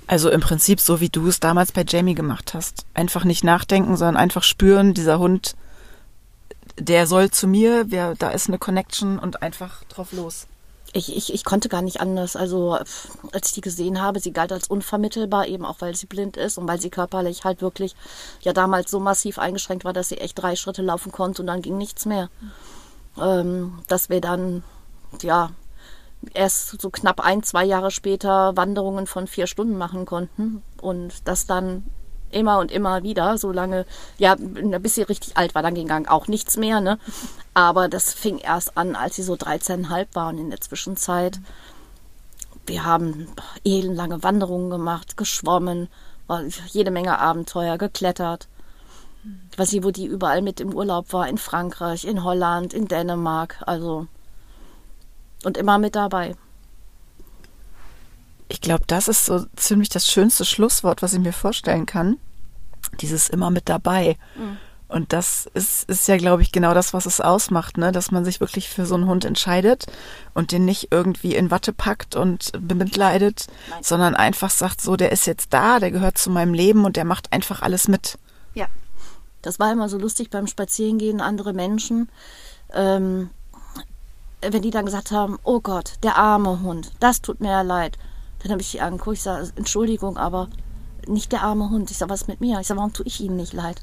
Also 0.08 0.30
im 0.30 0.40
Prinzip 0.40 0.80
so, 0.80 1.00
wie 1.00 1.10
du 1.10 1.28
es 1.28 1.38
damals 1.38 1.70
bei 1.70 1.84
Jamie 1.86 2.14
gemacht 2.14 2.54
hast. 2.54 2.86
Einfach 2.94 3.24
nicht 3.24 3.44
nachdenken, 3.44 3.96
sondern 3.96 4.16
einfach 4.16 4.42
spüren, 4.42 4.94
dieser 4.94 5.18
Hund, 5.18 5.54
der 6.78 7.06
soll 7.06 7.30
zu 7.30 7.46
mir, 7.46 7.84
wer, 7.90 8.14
da 8.14 8.30
ist 8.30 8.48
eine 8.48 8.58
Connection 8.58 9.18
und 9.18 9.42
einfach 9.42 9.84
drauf 9.84 10.12
los. 10.12 10.46
Ich, 10.92 11.14
ich, 11.14 11.34
ich 11.34 11.44
konnte 11.44 11.68
gar 11.68 11.82
nicht 11.82 12.00
anders. 12.00 12.34
Also 12.34 12.78
als 13.32 13.48
ich 13.48 13.52
die 13.52 13.60
gesehen 13.60 14.00
habe, 14.00 14.20
sie 14.20 14.32
galt 14.32 14.52
als 14.52 14.68
unvermittelbar, 14.68 15.46
eben 15.46 15.64
auch 15.64 15.80
weil 15.80 15.94
sie 15.94 16.06
blind 16.06 16.36
ist 16.36 16.58
und 16.58 16.66
weil 16.66 16.80
sie 16.80 16.90
körperlich 16.90 17.44
halt 17.44 17.60
wirklich 17.60 17.94
ja 18.40 18.52
damals 18.52 18.90
so 18.90 18.98
massiv 19.00 19.38
eingeschränkt 19.38 19.84
war, 19.84 19.92
dass 19.92 20.08
sie 20.08 20.18
echt 20.18 20.40
drei 20.40 20.56
Schritte 20.56 20.82
laufen 20.82 21.12
konnte 21.12 21.42
und 21.42 21.46
dann 21.46 21.62
ging 21.62 21.76
nichts 21.76 22.06
mehr. 22.06 22.30
Ähm, 23.20 23.80
dass 23.86 24.08
wir 24.08 24.20
dann 24.20 24.62
ja 25.22 25.50
erst 26.34 26.80
so 26.80 26.90
knapp 26.90 27.20
ein, 27.20 27.42
zwei 27.42 27.64
Jahre 27.64 27.90
später 27.90 28.56
Wanderungen 28.56 29.06
von 29.06 29.26
vier 29.26 29.46
Stunden 29.46 29.76
machen 29.76 30.04
konnten 30.04 30.62
und 30.80 31.28
das 31.28 31.46
dann 31.46 31.84
immer 32.30 32.58
und 32.58 32.70
immer 32.70 33.02
wieder, 33.02 33.38
so 33.38 33.52
lange, 33.52 33.86
ja, 34.18 34.36
bis 34.36 34.94
sie 34.94 35.02
richtig 35.02 35.36
alt 35.36 35.54
war, 35.54 35.62
dann 35.62 35.74
ging 35.74 35.90
auch 36.06 36.28
nichts 36.28 36.56
mehr, 36.56 36.80
ne? 36.80 36.98
Aber 37.54 37.88
das 37.88 38.12
fing 38.12 38.38
erst 38.38 38.76
an, 38.76 38.94
als 38.96 39.16
sie 39.16 39.22
so 39.22 39.34
13,5 39.34 40.06
waren 40.14 40.38
in 40.38 40.50
der 40.50 40.60
Zwischenzeit. 40.60 41.40
Wir 42.66 42.84
haben 42.84 43.28
elendlange 43.64 44.22
Wanderungen 44.22 44.70
gemacht, 44.70 45.16
geschwommen, 45.16 45.88
jede 46.68 46.90
Menge 46.90 47.18
Abenteuer, 47.18 47.78
geklettert. 47.78 48.48
Ich 49.50 49.58
weiß 49.58 49.72
nicht, 49.72 49.84
wo 49.84 49.90
die 49.90 50.06
überall 50.06 50.42
mit 50.42 50.60
im 50.60 50.74
Urlaub 50.74 51.12
war, 51.12 51.28
in 51.28 51.38
Frankreich, 51.38 52.04
in 52.04 52.22
Holland, 52.24 52.74
in 52.74 52.86
Dänemark, 52.86 53.62
also 53.66 54.06
und 55.44 55.56
immer 55.56 55.78
mit 55.78 55.96
dabei. 55.96 56.36
Ich 58.48 58.60
glaube, 58.60 58.84
das 58.86 59.08
ist 59.08 59.26
so 59.26 59.44
ziemlich 59.56 59.88
das 59.88 60.06
schönste 60.06 60.44
Schlusswort, 60.44 61.02
was 61.02 61.12
ich 61.12 61.20
mir 61.20 61.32
vorstellen 61.32 61.86
kann. 61.86 62.16
Dieses 63.00 63.28
immer 63.28 63.50
mit 63.50 63.68
dabei. 63.68 64.16
Mhm. 64.36 64.56
Und 64.88 65.12
das 65.12 65.46
ist, 65.52 65.86
ist 65.88 66.08
ja, 66.08 66.16
glaube 66.16 66.40
ich, 66.40 66.50
genau 66.50 66.72
das, 66.72 66.94
was 66.94 67.04
es 67.04 67.20
ausmacht, 67.20 67.76
ne? 67.76 67.92
dass 67.92 68.10
man 68.10 68.24
sich 68.24 68.40
wirklich 68.40 68.70
für 68.70 68.86
so 68.86 68.94
einen 68.94 69.06
Hund 69.06 69.26
entscheidet 69.26 69.84
und 70.32 70.50
den 70.50 70.64
nicht 70.64 70.88
irgendwie 70.90 71.34
in 71.34 71.50
Watte 71.50 71.74
packt 71.74 72.16
und 72.16 72.52
bemitleidet, 72.58 73.48
Nein. 73.68 73.82
sondern 73.82 74.14
einfach 74.14 74.48
sagt, 74.48 74.80
so, 74.80 74.96
der 74.96 75.12
ist 75.12 75.26
jetzt 75.26 75.52
da, 75.52 75.78
der 75.78 75.90
gehört 75.90 76.16
zu 76.16 76.30
meinem 76.30 76.54
Leben 76.54 76.86
und 76.86 76.96
der 76.96 77.04
macht 77.04 77.32
einfach 77.34 77.60
alles 77.60 77.86
mit. 77.86 78.18
Ja, 78.54 78.66
das 79.42 79.58
war 79.58 79.70
immer 79.70 79.90
so 79.90 79.98
lustig 79.98 80.30
beim 80.30 80.46
Spazierengehen, 80.46 81.20
andere 81.20 81.52
Menschen. 81.52 82.08
Ähm, 82.72 83.28
wenn 84.40 84.62
die 84.62 84.70
dann 84.70 84.86
gesagt 84.86 85.10
haben, 85.10 85.38
oh 85.42 85.60
Gott, 85.60 85.94
der 86.02 86.16
arme 86.16 86.60
Hund, 86.62 86.92
das 86.98 87.20
tut 87.20 87.40
mir 87.40 87.50
ja 87.50 87.62
leid, 87.62 87.98
dann 88.42 88.52
habe 88.52 88.62
ich 88.62 88.70
die 88.70 88.80
angeguckt, 88.80 89.16
ich 89.16 89.22
sage, 89.22 89.50
Entschuldigung, 89.56 90.16
aber 90.16 90.48
nicht 91.06 91.32
der 91.32 91.42
arme 91.42 91.70
Hund. 91.70 91.90
Ich 91.90 91.98
sage, 91.98 92.10
was 92.10 92.28
mit 92.28 92.40
mir? 92.40 92.60
Ich 92.60 92.66
sage, 92.66 92.78
warum 92.78 92.92
tue 92.92 93.06
ich 93.06 93.20
ihnen 93.20 93.36
nicht 93.36 93.52
leid? 93.52 93.80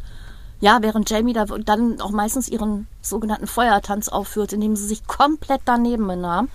Ja, 0.62 0.82
während 0.82 1.10
Jamie 1.10 1.34
da 1.34 1.46
dann 1.46 2.00
auch 2.00 2.12
meistens 2.12 2.48
ihren 2.48 2.88
sogenannten 3.02 3.48
Feuertanz 3.48 4.08
aufführt, 4.08 4.54
indem 4.54 4.76
sie 4.76 4.88
sich 4.88 5.06
komplett 5.06 5.62
daneben 5.65 6.08
benahm 6.08 6.50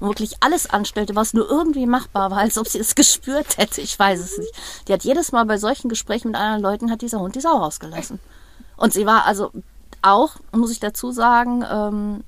und 0.00 0.08
wirklich 0.08 0.36
alles 0.40 0.68
anstellte, 0.68 1.14
was 1.14 1.34
nur 1.34 1.48
irgendwie 1.48 1.86
machbar 1.86 2.30
war, 2.30 2.38
als 2.38 2.56
ob 2.58 2.66
sie 2.66 2.78
es 2.78 2.94
gespürt 2.96 3.58
hätte. 3.58 3.80
Ich 3.80 3.98
weiß 3.98 4.20
es 4.20 4.38
nicht. 4.38 4.52
Die 4.88 4.92
hat 4.92 5.04
jedes 5.04 5.32
Mal 5.32 5.44
bei 5.44 5.58
solchen 5.58 5.88
Gesprächen 5.88 6.28
mit 6.28 6.36
anderen 6.36 6.62
Leuten, 6.62 6.90
hat 6.90 7.02
dieser 7.02 7.20
Hund 7.20 7.34
die 7.34 7.40
Sau 7.40 7.56
rausgelassen. 7.56 8.18
Und 8.76 8.92
sie 8.92 9.06
war 9.06 9.26
also 9.26 9.52
auch, 10.00 10.36
muss 10.52 10.72
ich 10.72 10.80
dazu 10.80 11.12
sagen, 11.12 11.64
ähm, 11.70 12.24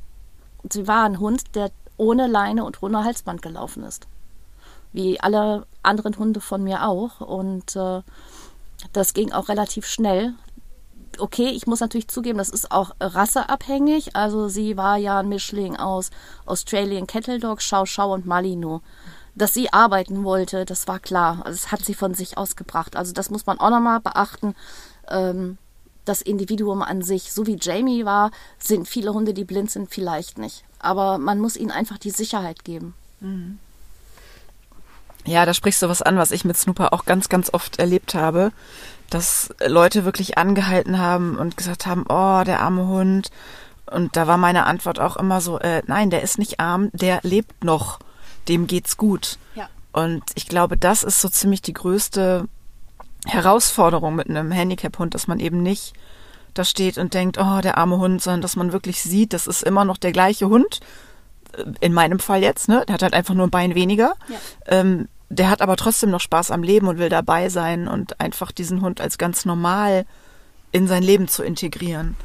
sie 0.71 0.87
war 0.87 1.05
ein 1.05 1.19
Hund, 1.19 1.43
der 1.55 1.71
ohne 1.97 2.27
Leine 2.27 2.65
und 2.65 2.83
ohne 2.83 3.03
Halsband 3.03 3.43
gelaufen 3.43 3.83
ist. 3.85 4.07
Wie 4.95 5.21
alle 5.21 5.67
anderen 5.83 6.17
Hunde 6.17 6.41
von 6.41 6.65
mir 6.65 6.89
auch. 6.89 7.21
Und 7.21 7.77
äh, 7.77 8.01
das 8.93 9.13
ging 9.13 9.33
auch 9.33 9.49
relativ 9.49 9.87
schnell. 9.87 10.33
Okay, 11.19 11.49
ich 11.49 11.67
muss 11.67 11.81
natürlich 11.81 12.09
zugeben, 12.09 12.39
das 12.39 12.49
ist 12.49 12.73
auch 12.73 12.93
rasseabhängig. 13.01 14.17
Also 14.17 14.49
sie 14.49 14.77
war 14.77 14.97
ja 14.97 15.19
ein 15.19 15.29
Mischling 15.29 15.77
aus 15.77 16.11
Australian 16.47 17.07
Kettle 17.07 17.39
Dog, 17.39 17.61
Schau 17.61 17.85
Schau 17.87 18.15
und 18.15 18.25
Malino. 18.25 18.81
Dass 19.35 19.53
sie 19.53 19.73
arbeiten 19.73 20.25
wollte, 20.25 20.65
das 20.65 20.89
war 20.89 21.01
klar. 21.01 21.43
Also 21.45 21.61
das 21.61 21.73
hat 21.73 21.85
sie 21.85 21.95
von 21.95 22.15
sich 22.15 22.39
ausgebracht. 22.39 22.97
Also 22.97 23.13
das 23.13 23.31
muss 23.31 23.47
man 23.47 23.59
auch 23.61 23.71
nochmal 23.71 24.01
beachten. 24.01 24.55
Ähm, 25.09 25.59
das 26.05 26.23
Individuum 26.23 26.83
an 26.83 27.03
sich, 27.03 27.33
so 27.33 27.47
wie 27.47 27.59
Jamie 27.61 28.05
war, 28.05 28.31
sind 28.59 28.87
viele 28.87 29.13
Hunde, 29.13 29.35
die 29.35 29.45
blind 29.45 29.71
sind, 29.71 29.91
vielleicht 29.91 30.39
nicht. 30.39 30.65
Aber 30.79 31.19
man 31.19 31.41
muss 31.41 31.57
ihnen 31.57 31.71
einfach 31.71 31.99
die 31.99 32.11
Sicherheit 32.11 32.65
geben. 32.65 32.95
Mhm. 33.21 33.59
Ja, 35.27 35.47
da 35.47 35.55
sprichst 35.55 35.83
du 35.83 35.89
was 35.89 36.03
an, 36.03 36.17
was 36.17 36.31
ich 36.31 36.45
mit 36.45 36.57
Snooper 36.57 36.93
auch 36.93 37.05
ganz, 37.05 37.29
ganz 37.29 37.53
oft 37.53 37.79
erlebt 37.79 38.15
habe, 38.15 38.53
dass 39.11 39.55
Leute 39.67 40.05
wirklich 40.05 40.39
angehalten 40.39 40.99
haben 40.99 41.37
und 41.37 41.57
gesagt 41.57 41.87
haben, 41.87 42.05
oh, 42.09 42.43
der 42.45 42.61
arme 42.61 42.87
Hund. 42.87 43.31
Und 43.87 44.17
da 44.17 44.27
war 44.27 44.37
meine 44.37 44.67
Antwort 44.67 44.99
auch 44.99 45.17
immer 45.17 45.41
so, 45.41 45.59
äh, 45.59 45.83
nein, 45.87 46.11
der 46.11 46.23
ist 46.23 46.39
nicht 46.39 46.61
arm, 46.61 46.91
der 46.93 47.21
lebt 47.23 47.65
noch, 47.65 48.01
dem 48.49 48.67
geht's 48.67 48.97
gut. 48.97 49.39
Ja. 49.55 49.69
Und 49.93 50.23
ich 50.35 50.47
glaube, 50.47 50.77
das 50.77 51.03
ist 51.05 51.21
so 51.21 51.29
ziemlich 51.29 51.63
die 51.63 51.75
größte 51.75 52.49
Herausforderung 53.27 54.15
mit 54.15 54.29
einem 54.29 54.51
Handicap-Hund, 54.53 55.15
dass 55.15 55.27
man 55.27 55.41
eben 55.41 55.63
nicht 55.63 55.95
da 56.53 56.65
steht 56.65 56.99
und 56.99 57.15
denkt, 57.15 57.39
oh, 57.39 57.61
der 57.63 57.79
arme 57.79 57.99
Hund, 57.99 58.23
sondern 58.23 58.43
dass 58.43 58.57
man 58.57 58.73
wirklich 58.73 59.03
sieht, 59.03 59.33
das 59.33 59.47
ist 59.47 59.63
immer 59.63 59.85
noch 59.85 59.97
der 59.97 60.13
gleiche 60.13 60.49
Hund, 60.49 60.81
in 61.81 61.93
meinem 61.93 62.19
Fall 62.19 62.43
jetzt, 62.43 62.69
ne, 62.69 62.85
der 62.87 62.95
hat 62.95 63.03
halt 63.03 63.15
einfach 63.15 63.35
nur 63.35 63.47
ein 63.47 63.51
Bein 63.51 63.75
weniger. 63.75 64.15
Ja. 64.29 64.37
Ähm, 64.67 65.09
der 65.29 65.51
hat 65.51 65.63
aber 65.63 65.77
trotzdem 65.77 66.11
noch 66.11 66.21
Spaß 66.21 66.51
am 66.51 66.63
Leben 66.63 66.89
und 66.89 66.99
will 66.99 67.09
dabei 67.09 67.49
sein 67.49 67.89
und 67.89 68.21
einfach 68.21 68.53
diesen 68.53 68.83
Hund 68.83 69.01
als 69.01 69.19
ganz 69.19 69.45
normal 69.45 70.07
in 70.73 70.87
sein 70.87 71.03
Leben 71.03 71.29
zu 71.29 71.43
integrieren. 71.43 72.17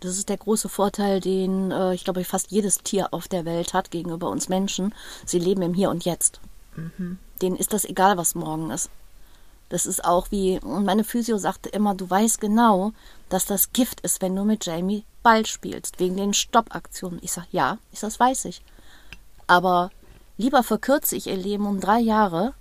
Das 0.00 0.18
ist 0.18 0.28
der 0.28 0.36
große 0.36 0.68
Vorteil, 0.68 1.20
den 1.20 1.70
äh, 1.70 1.94
ich 1.94 2.04
glaube, 2.04 2.24
fast 2.24 2.50
jedes 2.50 2.78
Tier 2.78 3.12
auf 3.12 3.28
der 3.28 3.44
Welt 3.44 3.72
hat 3.72 3.90
gegenüber 3.90 4.28
uns 4.28 4.48
Menschen. 4.48 4.94
Sie 5.24 5.38
leben 5.38 5.62
im 5.62 5.74
Hier 5.74 5.90
und 5.90 6.04
Jetzt. 6.04 6.40
Mhm. 6.74 7.18
Denen 7.40 7.56
ist 7.56 7.72
das 7.72 7.84
egal, 7.84 8.16
was 8.16 8.34
morgen 8.34 8.70
ist. 8.70 8.90
Das 9.68 9.86
ist 9.86 10.04
auch 10.04 10.30
wie, 10.30 10.60
und 10.60 10.84
meine 10.84 11.02
Physio 11.02 11.38
sagte 11.38 11.68
immer, 11.70 11.94
du 11.94 12.08
weißt 12.08 12.40
genau, 12.40 12.92
dass 13.28 13.46
das 13.46 13.72
Gift 13.72 14.00
ist, 14.02 14.22
wenn 14.22 14.36
du 14.36 14.44
mit 14.44 14.64
Jamie 14.64 15.04
Ball 15.22 15.44
spielst, 15.44 15.98
wegen 15.98 16.16
den 16.16 16.34
Stoppaktionen. 16.34 17.18
Ich 17.22 17.32
sage, 17.32 17.48
ja, 17.50 17.78
ich 17.90 17.98
sag, 17.98 18.08
das 18.08 18.20
weiß 18.20 18.44
ich. 18.44 18.62
Aber 19.48 19.90
lieber 20.36 20.62
verkürze 20.62 21.16
ich 21.16 21.26
ihr 21.26 21.36
Leben 21.36 21.66
um 21.66 21.80
drei 21.80 21.98
Jahre, 21.98 22.54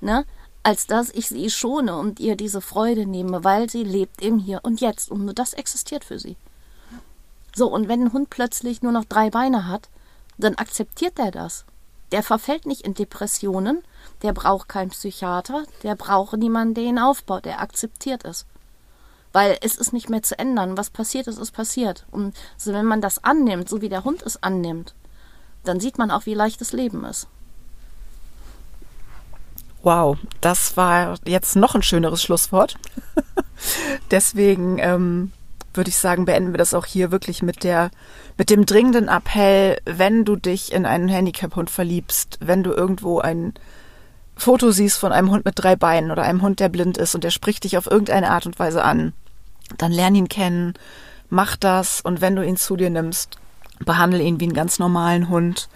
ne, 0.00 0.24
als 0.62 0.86
dass 0.86 1.10
ich 1.10 1.28
sie 1.28 1.50
schone 1.50 1.96
und 1.96 2.20
ihr 2.20 2.36
diese 2.36 2.60
Freude 2.60 3.06
nehme, 3.06 3.44
weil 3.44 3.70
sie 3.70 3.84
lebt 3.84 4.22
im 4.22 4.38
Hier 4.38 4.60
und 4.62 4.80
Jetzt 4.80 5.10
und 5.10 5.24
nur 5.24 5.34
das 5.34 5.54
existiert 5.54 6.04
für 6.04 6.18
sie. 6.18 6.36
So, 7.54 7.72
und 7.72 7.88
wenn 7.88 8.02
ein 8.02 8.12
Hund 8.12 8.30
plötzlich 8.30 8.82
nur 8.82 8.92
noch 8.92 9.04
drei 9.04 9.30
Beine 9.30 9.66
hat, 9.66 9.88
dann 10.36 10.56
akzeptiert 10.56 11.18
er 11.18 11.30
das. 11.30 11.64
Der 12.12 12.22
verfällt 12.22 12.66
nicht 12.66 12.82
in 12.82 12.94
Depressionen, 12.94 13.82
der 14.22 14.32
braucht 14.32 14.68
keinen 14.68 14.90
Psychiater, 14.90 15.64
der 15.82 15.94
braucht 15.94 16.36
niemanden, 16.36 16.74
der 16.74 16.84
ihn 16.84 16.98
aufbaut, 16.98 17.44
der 17.44 17.60
akzeptiert 17.60 18.24
es. 18.24 18.46
Weil 19.32 19.58
es 19.60 19.76
ist 19.76 19.92
nicht 19.92 20.08
mehr 20.08 20.22
zu 20.22 20.38
ändern. 20.38 20.78
Was 20.78 20.88
passiert 20.88 21.26
ist, 21.26 21.38
ist 21.38 21.52
passiert. 21.52 22.06
Und 22.10 22.34
so, 22.56 22.72
wenn 22.72 22.86
man 22.86 23.02
das 23.02 23.22
annimmt, 23.24 23.68
so 23.68 23.82
wie 23.82 23.90
der 23.90 24.04
Hund 24.04 24.22
es 24.22 24.42
annimmt, 24.42 24.94
dann 25.64 25.80
sieht 25.80 25.98
man 25.98 26.10
auch, 26.10 26.26
wie 26.26 26.34
leicht 26.34 26.60
das 26.60 26.72
Leben 26.72 27.04
ist. 27.04 27.28
Wow, 29.82 30.18
das 30.40 30.76
war 30.76 31.18
jetzt 31.24 31.56
noch 31.56 31.74
ein 31.74 31.82
schöneres 31.82 32.22
Schlusswort. 32.22 32.76
Deswegen 34.10 34.78
ähm, 34.78 35.32
würde 35.74 35.90
ich 35.90 35.96
sagen, 35.96 36.24
beenden 36.24 36.52
wir 36.52 36.58
das 36.58 36.74
auch 36.74 36.86
hier 36.86 37.10
wirklich 37.10 37.42
mit 37.42 37.64
der, 37.64 37.90
mit 38.36 38.50
dem 38.50 38.66
dringenden 38.66 39.08
Appell, 39.08 39.78
wenn 39.84 40.24
du 40.24 40.36
dich 40.36 40.72
in 40.72 40.84
einen 40.84 41.08
Handicap-Hund 41.08 41.70
verliebst, 41.70 42.38
wenn 42.40 42.62
du 42.62 42.72
irgendwo 42.72 43.20
ein 43.20 43.54
Foto 44.36 44.70
siehst 44.70 44.98
von 44.98 45.12
einem 45.12 45.30
Hund 45.30 45.44
mit 45.44 45.54
drei 45.56 45.76
Beinen 45.76 46.10
oder 46.10 46.22
einem 46.22 46.42
Hund, 46.42 46.60
der 46.60 46.68
blind 46.68 46.98
ist 46.98 47.14
und 47.14 47.24
der 47.24 47.30
spricht 47.30 47.64
dich 47.64 47.76
auf 47.78 47.90
irgendeine 47.90 48.30
Art 48.30 48.46
und 48.46 48.58
Weise 48.58 48.84
an, 48.84 49.12
dann 49.78 49.92
lern 49.92 50.14
ihn 50.14 50.28
kennen, 50.28 50.74
mach 51.28 51.56
das 51.56 52.00
und 52.00 52.20
wenn 52.20 52.36
du 52.36 52.44
ihn 52.44 52.56
zu 52.56 52.76
dir 52.76 52.90
nimmst, 52.90 53.38
behandle 53.84 54.22
ihn 54.22 54.40
wie 54.40 54.44
einen 54.44 54.54
ganz 54.54 54.78
normalen 54.78 55.28
Hund 55.28 55.68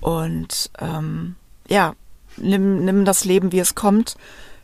und 0.00 0.70
ähm, 0.78 1.36
ja, 1.68 1.94
nimm, 2.36 2.84
nimm 2.84 3.04
das 3.04 3.24
Leben, 3.24 3.52
wie 3.52 3.60
es 3.60 3.74
kommt, 3.74 4.16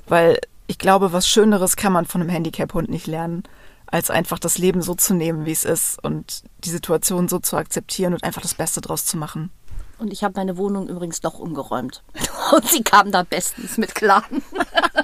weil 0.07 0.41
ich 0.67 0.79
glaube, 0.79 1.13
was 1.13 1.29
Schöneres 1.29 1.77
kann 1.77 1.93
man 1.93 2.07
von 2.07 2.21
einem 2.21 2.31
Handicap-Hund 2.31 2.89
nicht 2.91 3.07
lernen, 3.07 3.45
als 3.87 4.11
einfach 4.11 4.39
das 4.39 4.59
Leben 4.59 4.83
so 4.83 4.95
zu 4.95 5.15
nehmen, 5.15 5.47
wie 5.47 5.53
es 5.53 5.65
ist 5.65 6.03
und 6.05 6.43
die 6.65 6.71
Situation 6.71 7.29
so 7.29 7.39
zu 7.39 7.57
akzeptieren 7.57 8.13
und 8.13 8.23
einfach 8.23 8.43
das 8.43 8.55
Beste 8.55 8.81
draus 8.81 9.07
zu 9.07 9.17
machen. 9.17 9.51
Und 9.99 10.13
ich 10.13 10.23
habe 10.23 10.35
meine 10.37 10.57
Wohnung 10.57 10.89
übrigens 10.89 11.21
doch 11.21 11.39
umgeräumt. 11.39 12.03
Und 12.53 12.69
sie 12.69 12.85
kam 12.85 13.11
da 13.11 13.25
bestens 13.25 13.79
mit 13.79 13.97
klar. 13.97 14.23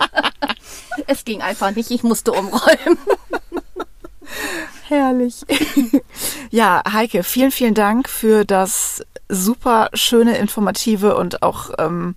es 1.08 1.24
ging 1.24 1.42
einfach 1.42 1.74
nicht, 1.74 1.90
ich 1.90 2.04
musste 2.04 2.30
umräumen. 2.30 2.98
Herrlich. 4.88 5.42
ja, 6.50 6.82
Heike, 6.92 7.22
vielen, 7.22 7.50
vielen 7.50 7.74
Dank 7.74 8.08
für 8.08 8.44
das 8.44 9.02
super 9.28 9.88
schöne, 9.94 10.36
informative 10.36 11.16
und 11.16 11.42
auch 11.42 11.70
ähm, 11.78 12.14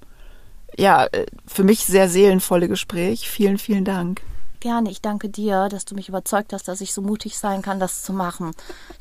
ja, 0.78 1.08
für 1.48 1.64
mich 1.64 1.86
sehr 1.86 2.10
seelenvolle 2.10 2.68
Gespräch. 2.68 3.30
Vielen, 3.30 3.58
vielen 3.58 3.86
Dank. 3.86 4.22
Gerne, 4.60 4.90
ich 4.90 5.02
danke 5.02 5.30
dir, 5.30 5.70
dass 5.70 5.86
du 5.86 5.96
mich 5.96 6.10
überzeugt 6.10 6.52
hast, 6.52 6.68
dass 6.68 6.82
ich 6.82 6.94
so 6.94 7.02
mutig 7.02 7.38
sein 7.38 7.62
kann, 7.62 7.80
das 7.80 8.04
zu 8.04 8.12
machen. 8.12 8.52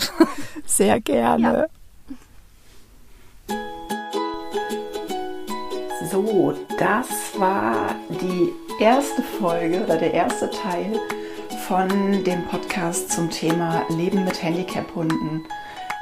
Sehr 0.66 1.00
gerne. 1.00 1.68
Ja. 3.48 3.56
So, 6.10 6.54
das 6.78 7.08
war 7.36 7.94
die 8.08 8.52
erste 8.80 9.22
Folge 9.40 9.82
oder 9.82 9.96
der 9.96 10.12
erste 10.12 10.50
Teil 10.50 11.00
von 11.68 11.88
dem 12.22 12.44
Podcast 12.44 13.10
zum 13.10 13.28
Thema 13.28 13.82
Leben 13.88 14.24
mit 14.24 14.40
Handicap-Hunden. 14.40 15.42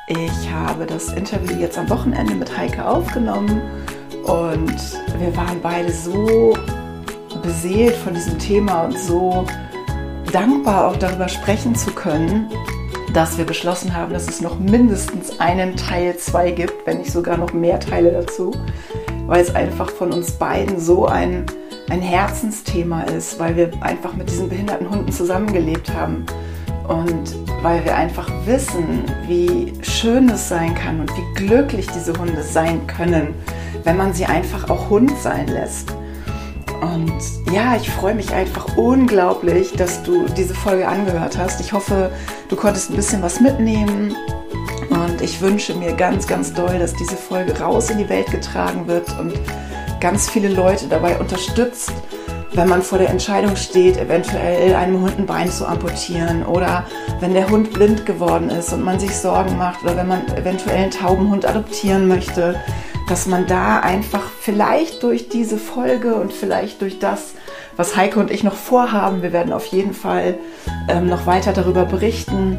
Ich 0.08 0.50
habe 0.50 0.84
das 0.84 1.10
Interview 1.14 1.56
jetzt 1.58 1.78
am 1.78 1.88
Wochenende 1.88 2.34
mit 2.34 2.54
Heike 2.54 2.84
aufgenommen 2.84 3.62
und 4.24 4.76
wir 5.18 5.34
waren 5.34 5.58
beide 5.62 5.90
so 5.90 6.54
beseelt 7.42 7.94
von 7.96 8.12
diesem 8.12 8.38
Thema 8.38 8.82
und 8.82 8.98
so 8.98 9.46
dankbar 10.32 10.88
auch 10.88 10.96
darüber 10.96 11.30
sprechen 11.30 11.74
zu 11.74 11.92
können, 11.92 12.50
dass 13.14 13.38
wir 13.38 13.46
beschlossen 13.46 13.96
haben, 13.96 14.12
dass 14.12 14.28
es 14.28 14.42
noch 14.42 14.58
mindestens 14.58 15.40
einen 15.40 15.76
Teil 15.76 16.14
2 16.18 16.50
gibt, 16.50 16.86
wenn 16.86 16.98
nicht 16.98 17.10
sogar 17.10 17.38
noch 17.38 17.54
mehr 17.54 17.80
Teile 17.80 18.12
dazu, 18.12 18.50
weil 19.26 19.40
es 19.40 19.54
einfach 19.54 19.88
von 19.88 20.12
uns 20.12 20.32
beiden 20.32 20.78
so 20.78 21.06
ein, 21.06 21.46
ein 21.90 22.00
Herzensthema 22.00 23.02
ist, 23.02 23.38
weil 23.38 23.56
wir 23.56 23.70
einfach 23.80 24.14
mit 24.14 24.30
diesen 24.30 24.48
behinderten 24.48 24.90
Hunden 24.90 25.12
zusammengelebt 25.12 25.92
haben 25.94 26.24
und 26.88 27.36
weil 27.62 27.84
wir 27.84 27.96
einfach 27.96 28.30
wissen, 28.46 29.04
wie 29.26 29.72
schön 29.82 30.28
es 30.28 30.48
sein 30.48 30.74
kann 30.74 31.00
und 31.00 31.10
wie 31.16 31.46
glücklich 31.46 31.86
diese 31.94 32.12
Hunde 32.18 32.42
sein 32.42 32.86
können, 32.86 33.34
wenn 33.84 33.96
man 33.96 34.12
sie 34.12 34.26
einfach 34.26 34.70
auch 34.70 34.90
Hund 34.90 35.12
sein 35.22 35.46
lässt. 35.48 35.94
Und 36.80 37.12
ja, 37.52 37.76
ich 37.76 37.88
freue 37.90 38.14
mich 38.14 38.32
einfach 38.32 38.76
unglaublich, 38.76 39.72
dass 39.72 40.02
du 40.02 40.26
diese 40.36 40.54
Folge 40.54 40.86
angehört 40.86 41.38
hast. 41.38 41.60
Ich 41.60 41.72
hoffe, 41.72 42.10
du 42.48 42.56
konntest 42.56 42.90
ein 42.90 42.96
bisschen 42.96 43.22
was 43.22 43.40
mitnehmen. 43.40 44.14
Und 44.90 45.22
ich 45.22 45.40
wünsche 45.40 45.74
mir 45.74 45.94
ganz, 45.94 46.26
ganz 46.26 46.52
doll, 46.52 46.78
dass 46.78 46.94
diese 46.94 47.16
Folge 47.16 47.58
raus 47.58 47.90
in 47.90 47.98
die 47.98 48.08
Welt 48.08 48.30
getragen 48.30 48.86
wird 48.86 49.08
und 49.18 49.32
ganz 50.04 50.28
viele 50.28 50.48
Leute 50.48 50.86
dabei 50.86 51.16
unterstützt, 51.16 51.90
wenn 52.52 52.68
man 52.68 52.82
vor 52.82 52.98
der 52.98 53.08
Entscheidung 53.08 53.56
steht, 53.56 53.96
eventuell 53.96 54.74
einem 54.74 55.00
Hund 55.00 55.18
ein 55.18 55.24
Bein 55.24 55.50
zu 55.50 55.66
amputieren 55.66 56.44
oder 56.44 56.84
wenn 57.20 57.32
der 57.32 57.48
Hund 57.48 57.72
blind 57.72 58.04
geworden 58.04 58.50
ist 58.50 58.74
und 58.74 58.84
man 58.84 59.00
sich 59.00 59.16
Sorgen 59.16 59.56
macht 59.56 59.82
oder 59.82 59.96
wenn 59.96 60.08
man 60.08 60.28
eventuell 60.36 60.76
einen 60.76 60.90
tauben 60.90 61.30
Hund 61.30 61.46
adoptieren 61.46 62.06
möchte 62.06 62.54
dass 63.08 63.26
man 63.26 63.46
da 63.46 63.80
einfach 63.80 64.22
vielleicht 64.40 65.02
durch 65.02 65.28
diese 65.28 65.58
Folge 65.58 66.14
und 66.14 66.32
vielleicht 66.32 66.80
durch 66.80 66.98
das, 66.98 67.34
was 67.76 67.96
Heike 67.96 68.18
und 68.18 68.30
ich 68.30 68.44
noch 68.44 68.54
vorhaben, 68.54 69.22
wir 69.22 69.34
werden 69.34 69.52
auf 69.52 69.66
jeden 69.66 69.92
Fall 69.92 70.38
ähm, 70.88 71.08
noch 71.08 71.26
weiter 71.26 71.52
darüber 71.52 71.84
berichten. 71.84 72.58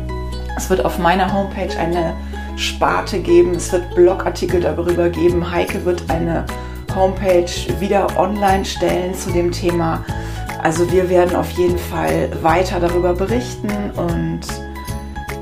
Es 0.55 0.69
wird 0.69 0.85
auf 0.85 0.99
meiner 0.99 1.33
Homepage 1.33 1.75
eine 1.79 2.13
Sparte 2.57 3.19
geben, 3.19 3.55
es 3.55 3.71
wird 3.71 3.95
Blogartikel 3.95 4.61
darüber 4.61 5.09
geben. 5.09 5.51
Heike 5.51 5.83
wird 5.83 6.03
eine 6.09 6.45
Homepage 6.95 7.51
wieder 7.79 8.07
online 8.17 8.65
stellen 8.65 9.13
zu 9.13 9.31
dem 9.31 9.51
Thema. 9.51 10.03
Also 10.63 10.91
wir 10.91 11.09
werden 11.09 11.35
auf 11.35 11.51
jeden 11.51 11.77
Fall 11.77 12.29
weiter 12.41 12.79
darüber 12.79 13.13
berichten 13.13 13.91
und 13.95 14.41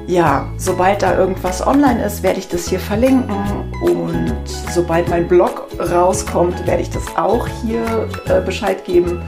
ja, 0.05 0.49
sobald 0.57 1.01
da 1.01 1.17
irgendwas 1.17 1.65
online 1.65 2.03
ist, 2.03 2.23
werde 2.23 2.39
ich 2.39 2.49
das 2.49 2.67
hier 2.67 2.79
verlinken 2.79 3.37
und 3.81 4.35
sobald 4.73 5.07
mein 5.09 5.27
Blog 5.27 5.67
rauskommt, 5.79 6.67
werde 6.67 6.81
ich 6.81 6.89
das 6.89 7.15
auch 7.15 7.47
hier 7.63 8.09
äh, 8.27 8.41
Bescheid 8.41 8.83
geben. 8.83 9.21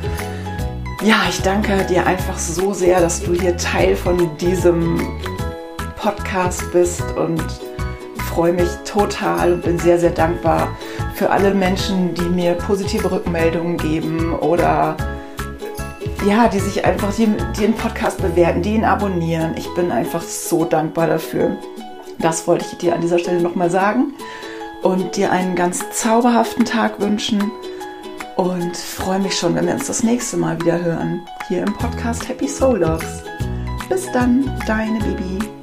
Ja, 1.02 1.24
ich 1.30 1.42
danke 1.42 1.86
dir 1.86 2.06
einfach 2.06 2.38
so 2.38 2.74
sehr, 2.74 3.00
dass 3.00 3.22
du 3.22 3.34
hier 3.34 3.56
Teil 3.56 3.96
von 3.96 4.36
diesem 4.38 5.00
Podcast 5.98 6.72
bist 6.74 7.04
und 7.16 7.44
freue 8.36 8.54
mich 8.54 8.70
total 8.84 9.54
und 9.54 9.64
bin 9.64 9.80
sehr, 9.80 9.98
sehr 9.98 10.10
dankbar 10.10 10.68
für 11.16 11.30
alle 11.30 11.54
Menschen, 11.54 12.14
die 12.14 12.24
mir 12.24 12.54
positive 12.54 13.10
Rückmeldungen 13.10 13.78
geben 13.78 14.34
oder 14.34 14.98
ja, 16.28 16.48
die 16.48 16.60
sich 16.60 16.84
einfach 16.84 17.14
die, 17.14 17.28
den 17.60 17.74
Podcast 17.74 18.22
bewerten, 18.22 18.62
die 18.62 18.74
ihn 18.74 18.84
abonnieren. 18.84 19.56
Ich 19.58 19.74
bin 19.76 19.92
einfach 19.92 20.22
so 20.22 20.66
dankbar 20.66 21.08
dafür. 21.08 21.58
Das 22.20 22.48
wollte 22.48 22.66
ich 22.70 22.78
dir 22.78 22.96
an 22.96 23.02
dieser 23.02 23.20
Stelle 23.20 23.42
nochmal 23.42 23.70
sagen 23.70 24.14
und 24.84 25.16
dir 25.16 25.32
einen 25.32 25.56
ganz 25.56 25.84
zauberhaften 25.92 26.66
Tag 26.66 27.00
wünschen 27.00 27.52
und 28.36 28.76
freue 28.76 29.20
mich 29.20 29.38
schon, 29.38 29.56
wenn 29.56 29.68
wir 29.68 29.74
uns 29.74 29.88
das 29.88 30.04
nächste 30.04 30.38
Mal 30.38 30.60
wieder 30.60 30.84
hören 30.84 31.22
hier 31.48 31.64
im 31.64 31.74
Podcast 31.74 32.28
Happy 32.28 32.48
Soul 32.48 32.80
Dogs. 32.80 33.24
Bis 33.88 34.12
dann, 34.12 34.52
deine 34.66 35.00
Bibi. 35.00 35.55